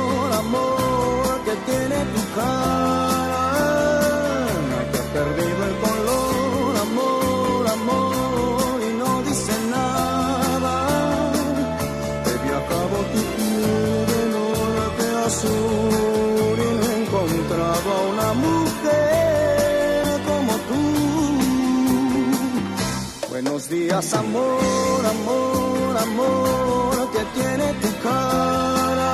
días, 23.86 24.14
amor, 24.14 25.06
amor, 25.06 25.98
amor, 25.98 27.12
que 27.12 27.24
tiene 27.40 27.74
tu 27.82 27.90
cara, 28.04 29.12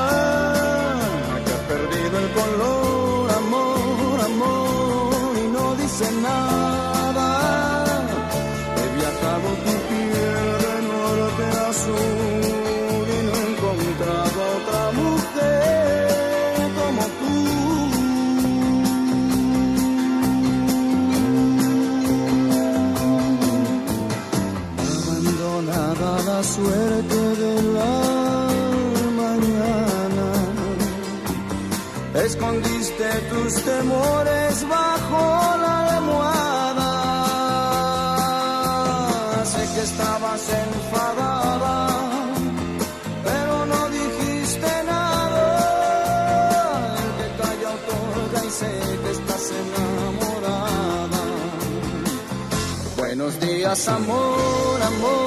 que 1.46 1.52
ha 1.54 1.68
perdido 1.68 2.20
el 2.20 2.30
color, 2.40 3.32
amor, 3.32 4.22
amor, 4.32 5.38
y 5.44 5.48
no 5.52 5.76
dice 5.76 6.12
nada. 6.22 6.91
tus 33.52 33.64
temores 33.64 34.68
bajo 34.68 35.58
la 35.58 35.95
almohada. 35.95 36.91
Sé 39.45 39.62
que 39.74 39.82
estabas 39.82 40.41
enfadada, 40.66 41.88
pero 43.24 43.66
no 43.66 43.89
dijiste 43.89 44.72
nada. 44.86 45.45
El 47.04 47.12
que 47.18 47.28
calla 47.41 47.70
otorga 47.78 48.39
y 48.45 48.49
sé 48.49 48.72
que 49.04 49.12
estás 49.12 49.43
enamorada. 49.64 51.24
Buenos 52.97 53.39
días, 53.39 53.88
amor, 53.88 54.82
amor. 54.82 55.21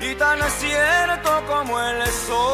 y 0.00 0.14
tan 0.16 0.42
es 0.42 0.52
cierto 0.54 1.42
como 1.46 1.80
el 1.80 2.06
sol. 2.06 2.52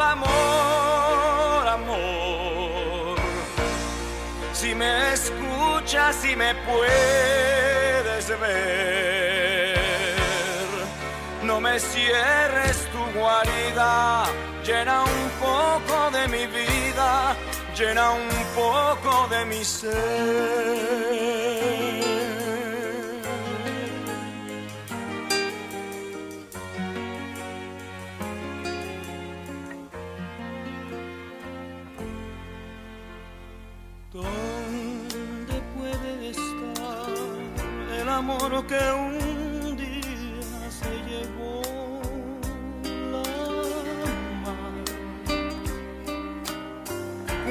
Amor, 0.00 1.68
amor, 1.68 3.16
si 4.52 4.74
me 4.74 5.12
escuchas 5.12 6.24
y 6.24 6.36
me 6.36 6.54
puedes 6.54 8.28
ver, 8.40 9.76
no 11.42 11.60
me 11.60 11.78
cierres 11.78 12.88
tu 12.92 13.04
guarida, 13.18 14.24
llena 14.64 15.02
un 15.02 15.11
llena 17.74 18.10
un 18.10 18.28
poco 18.54 19.28
de 19.28 19.44
mi 19.46 19.64
ser. 19.64 20.92
¿Dónde 34.12 35.62
puede 35.74 36.30
estar 36.30 37.08
el 37.98 38.08
amor 38.08 38.66
que 38.66 38.92
un 38.92 39.21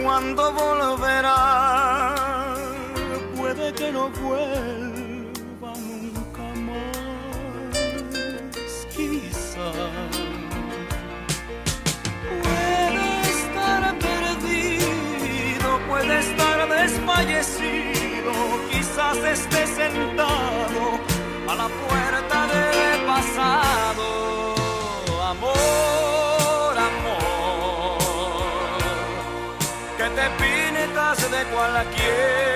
¿Cuándo 0.03 0.51
volverá? 0.53 2.55
Puede 3.37 3.71
que 3.73 3.91
no 3.91 4.09
vuelva 4.09 5.73
nunca 5.77 6.41
más, 6.67 7.77
quizás. 8.95 10.15
Puede 12.41 13.07
estar 13.35 13.81
perdido, 13.99 15.69
puede 15.87 16.15
estar 16.19 16.57
desfallecido, 16.69 18.33
quizás 18.71 19.17
esté 19.17 19.67
sentado 19.67 20.99
a 21.47 21.55
la 21.55 21.67
puerta 21.67 21.90
pintas 31.83 32.50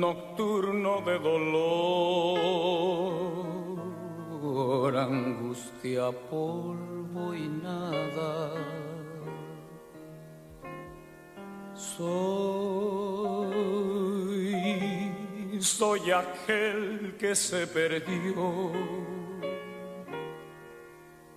nocturno 0.00 1.00
de 1.02 1.18
dolor, 1.18 1.76
angustia, 4.96 6.10
polvo 6.30 7.34
y 7.34 7.48
nada. 7.48 8.52
Soy, 11.74 12.18
soy 15.60 16.10
aquel 16.10 17.16
que 17.18 17.34
se 17.34 17.66
perdió 17.66 18.72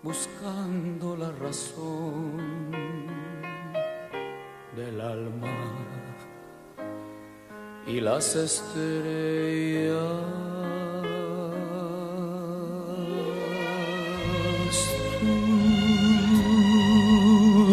buscando 0.04 1.16
la 1.16 1.32
razón 1.32 2.38
del 4.76 5.02
alma 5.02 5.81
y 7.88 8.00
las 8.00 8.36
estrellas. 8.36 9.96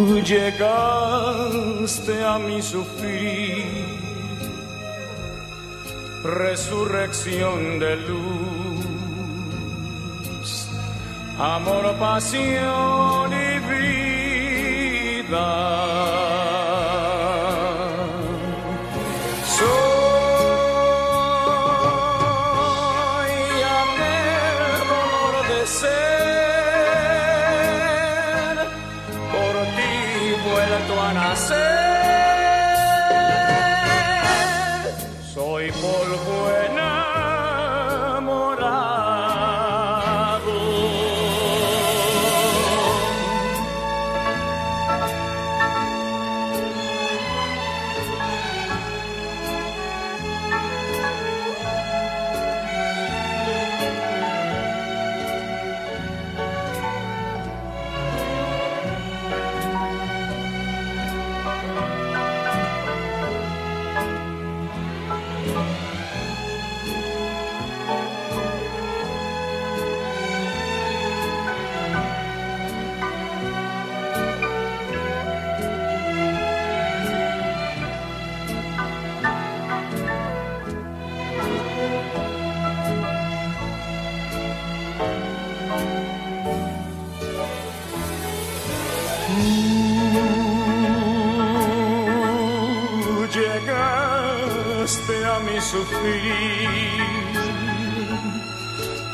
Tú 0.07 0.21
llegaste 0.21 2.25
a 2.25 2.39
mi 2.39 2.63
sufrir, 2.63 3.85
resurrección 6.25 7.79
de 7.79 7.97
luz 7.97 8.59
amor, 11.39 11.95
pasión 11.99 13.33
y 13.33 13.59
vida. 15.29 16.18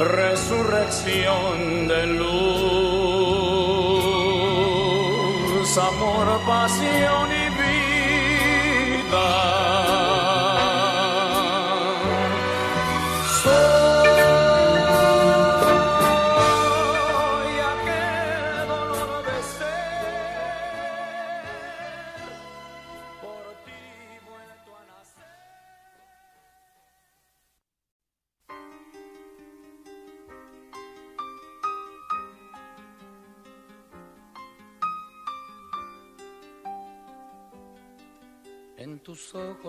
Resurrección 0.04 1.88
de 1.88 2.06
luz, 2.06 2.28
amor, 5.78 6.40
pasión 6.46 7.30
y 7.32 7.43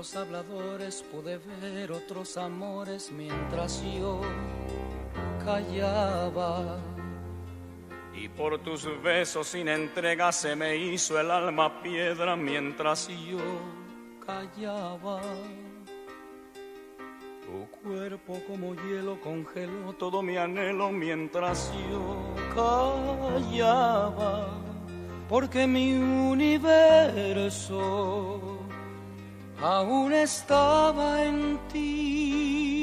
ojos 0.05 0.15
habladores 0.15 1.03
pude 1.11 1.39
ver 1.61 1.91
otros 1.91 2.37
amores 2.37 3.11
mientras 3.11 3.83
yo 3.83 4.21
callaba. 5.43 6.77
Y 8.13 8.29
por 8.29 8.59
tus 8.59 8.87
besos 9.01 9.47
sin 9.47 9.67
entrega 9.67 10.31
se 10.31 10.55
me 10.55 10.75
hizo 10.75 11.19
el 11.19 11.31
alma 11.31 11.81
piedra 11.81 12.35
mientras 12.35 13.07
yo 13.07 13.39
callaba. 14.23 15.21
Tu 17.45 17.67
cuerpo 17.81 18.39
como 18.47 18.75
hielo 18.75 19.19
congeló 19.21 19.93
todo 19.93 20.21
mi 20.21 20.37
anhelo 20.37 20.91
mientras 20.91 21.71
yo 21.89 22.35
callaba. 22.53 24.49
Porque 25.27 25.65
mi 25.65 25.93
universo 25.93 27.55
aún 29.61 30.13
estaba 30.13 31.23
en 31.23 31.59
ti. 31.71 32.75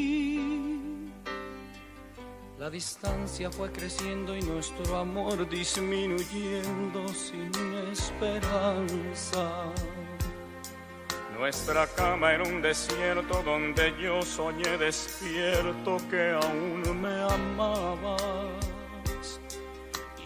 La 2.59 2.71
distancia 2.71 3.51
fue 3.51 3.73
creciendo 3.73 4.37
y 4.37 4.43
nuestro 4.43 4.97
amor 4.97 5.49
disminuyendo 5.49 7.09
sin 7.09 7.51
esperanza. 7.91 9.65
Nuestra 11.37 11.89
cama 11.89 12.33
era 12.35 12.45
un 12.45 12.63
desierto 12.63 13.43
donde 13.43 13.93
yo 14.01 14.23
soñé 14.23 14.79
despierto 14.79 15.97
que 16.09 16.31
aún 16.31 17.03
me 17.03 17.23
amabas. 17.23 18.62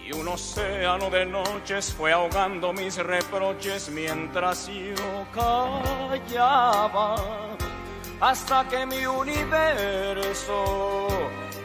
Y 0.06 0.12
un 0.12 0.28
océano 0.28 1.10
de 1.10 1.26
noches 1.26 1.92
fue 1.92 2.12
ahogando 2.12 2.72
mis 2.72 2.96
reproches 2.96 3.88
mientras 3.88 4.68
yo 4.68 5.26
callaba. 5.34 7.16
Hasta 8.20 8.68
que 8.68 8.86
mi 8.86 9.04
universo 9.04 11.08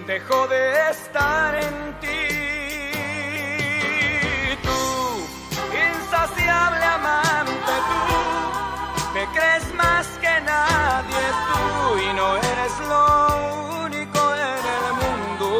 dejó 0.08 0.48
de 0.48 0.90
estar 0.90 1.54
en 1.54 2.00
ti. 2.00 2.18
Tú, 4.64 5.28
insaciable 5.92 6.84
amante, 6.84 7.74
tú, 7.90 8.00
me 9.14 9.24
crees 9.38 9.72
más 9.76 10.08
que 10.20 10.42
nadie 10.42 11.24
tú 11.48 11.60
y 12.00 12.12
no 12.16 12.38
eres 12.38 12.80
lo 12.90 13.06
único 13.86 14.20
en 14.34 14.66
el 14.78 14.86
mundo. 15.00 15.52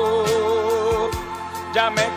Ya 1.76 1.92
me 1.92 2.10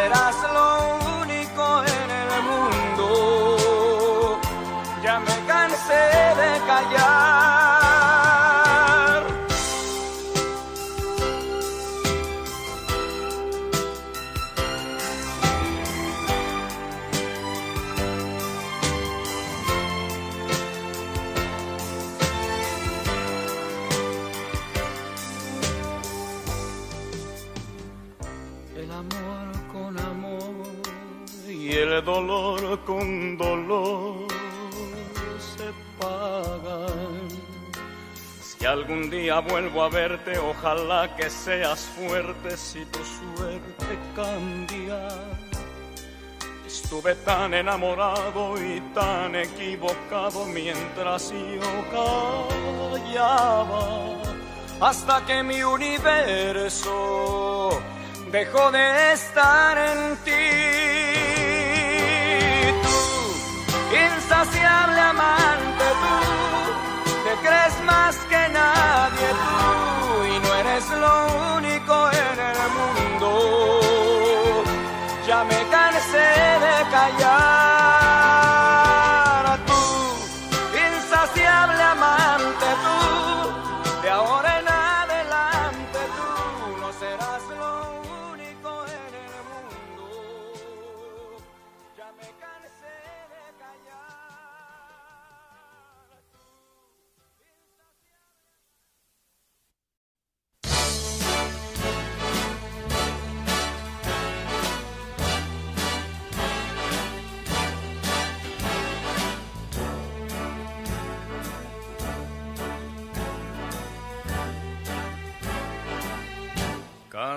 serás 0.00 0.36
lo 0.58 0.68
único 1.20 1.64
en 1.96 2.08
el 2.22 2.30
mundo. 2.48 3.06
Ya 5.02 5.20
me 5.20 5.36
cansé 5.46 6.04
de 6.40 6.50
callar. 6.66 7.29
Algún 39.00 39.10
día 39.10 39.40
vuelvo 39.40 39.82
a 39.82 39.88
verte, 39.88 40.38
ojalá 40.38 41.16
que 41.16 41.30
seas 41.30 41.80
fuerte 41.96 42.56
si 42.56 42.84
tu 42.86 42.98
suerte 42.98 43.98
cambia. 44.14 45.08
Estuve 46.66 47.14
tan 47.16 47.54
enamorado 47.54 48.54
y 48.62 48.80
tan 48.94 49.34
equivocado 49.36 50.44
mientras 50.46 51.32
yo 51.32 51.60
callaba 52.92 54.18
hasta 54.80 55.24
que 55.26 55.42
mi 55.42 55.62
universo 55.62 56.90
dejó 58.30 58.70
de 58.70 59.12
estar 59.12 59.78
en 59.78 60.16
ti. 60.26 60.30
Tú, 62.82 62.98
insaciable 63.96 65.00
amante, 65.00 65.84
tú, 66.02 66.39
te 67.30 67.36
crees 67.46 67.84
más 67.84 68.16
que 68.30 68.48
nadie 68.48 69.28
tú 69.44 70.24
y 70.24 70.38
no 70.40 70.54
eres 70.54 70.84
lo 71.04 71.14
único 71.56 71.94
en 72.10 72.36
el 72.50 72.60
mundo. 72.76 73.80
Ya 75.26 75.44
me 75.44 75.60
cansé 75.70 76.28
de 76.66 76.90
callar. 76.90 77.69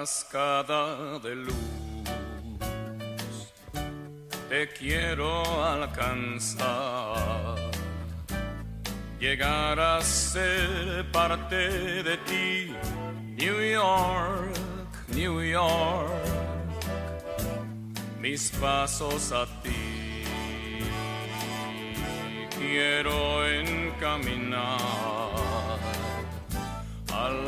Cascada 0.03 1.17
de 1.19 1.33
luz, 1.33 1.55
te 4.49 4.67
quiero 4.67 5.63
alcanzar, 5.63 7.55
llegar 9.17 9.79
a 9.79 10.01
ser 10.01 11.09
parte 11.09 12.03
de 12.03 12.17
ti, 12.27 12.75
New 13.37 13.61
York, 13.61 14.57
New 15.15 15.41
York, 15.41 16.11
mis 18.19 18.51
pasos 18.59 19.31
a 19.31 19.45
ti. 19.61 20.25
Quiero 22.59 23.47
encaminar 23.47 25.22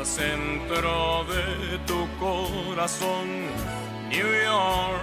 centro 0.06 1.24
de 1.24 1.78
tu 1.86 2.06
corazón, 2.18 3.26
New 4.08 4.30
York, 4.44 5.02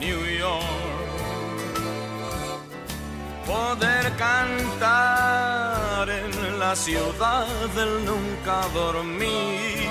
New 0.00 0.24
York. 0.38 0.64
Poder 3.46 4.10
cantar 4.16 6.08
en 6.08 6.58
la 6.58 6.74
ciudad 6.74 7.46
del 7.76 8.04
nunca 8.06 8.66
dormir. 8.72 9.90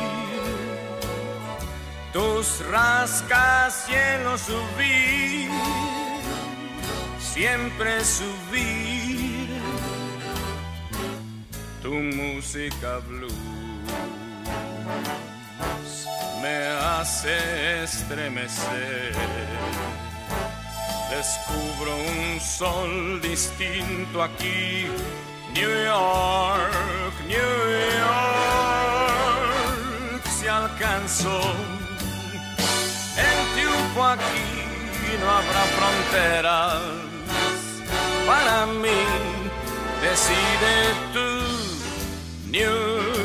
Tus 2.12 2.66
rascacielos 2.72 4.42
subir, 4.42 5.50
siempre 7.20 8.04
subir. 8.04 9.48
Tu 11.82 11.92
música 11.92 13.00
blues 13.08 13.63
me 16.44 16.58
hace 16.68 17.84
estremecer. 17.84 19.16
Descubro 21.10 21.92
un 21.96 22.42
sol 22.42 23.22
distinto 23.22 24.22
aquí, 24.22 24.88
New 25.54 25.74
York, 25.92 26.74
New 27.34 27.56
York. 28.04 29.44
Se 30.38 30.50
alcanzó 30.50 31.40
en 33.28 33.38
triunfo 33.54 34.04
aquí, 34.04 34.50
no 35.22 35.28
habrá 35.38 35.64
fronteras. 35.78 36.82
Para 38.28 38.66
mí, 38.66 39.02
decide 40.02 40.74
tú, 41.14 41.30
New 42.52 42.76
York. 43.16 43.23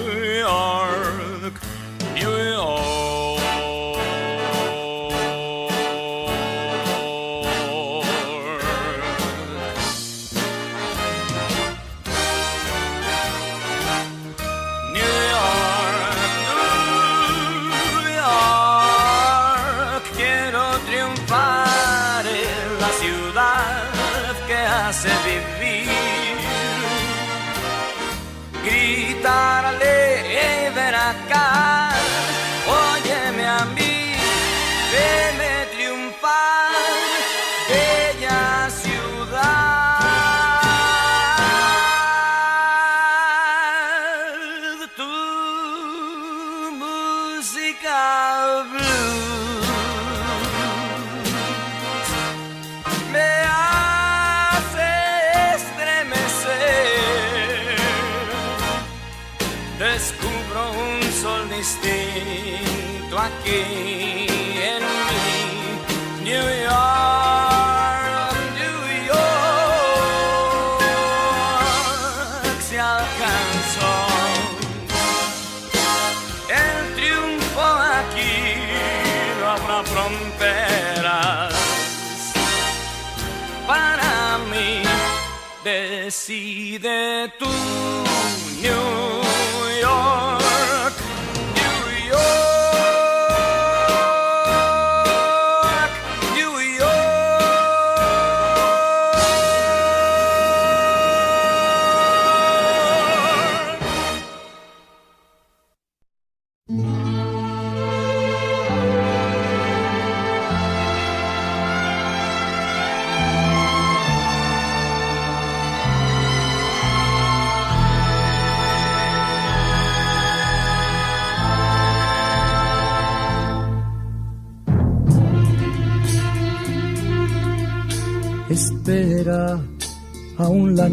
Aquí 64.00 64.37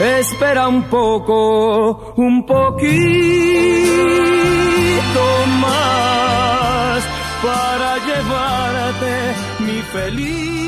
Espera 0.00 0.68
un 0.68 0.84
poco, 0.84 2.14
un 2.16 2.46
poquito 2.46 2.86
más 5.60 7.04
para 7.42 7.98
llevarte 8.06 9.34
mi 9.58 9.82
felicidad. 9.92 10.67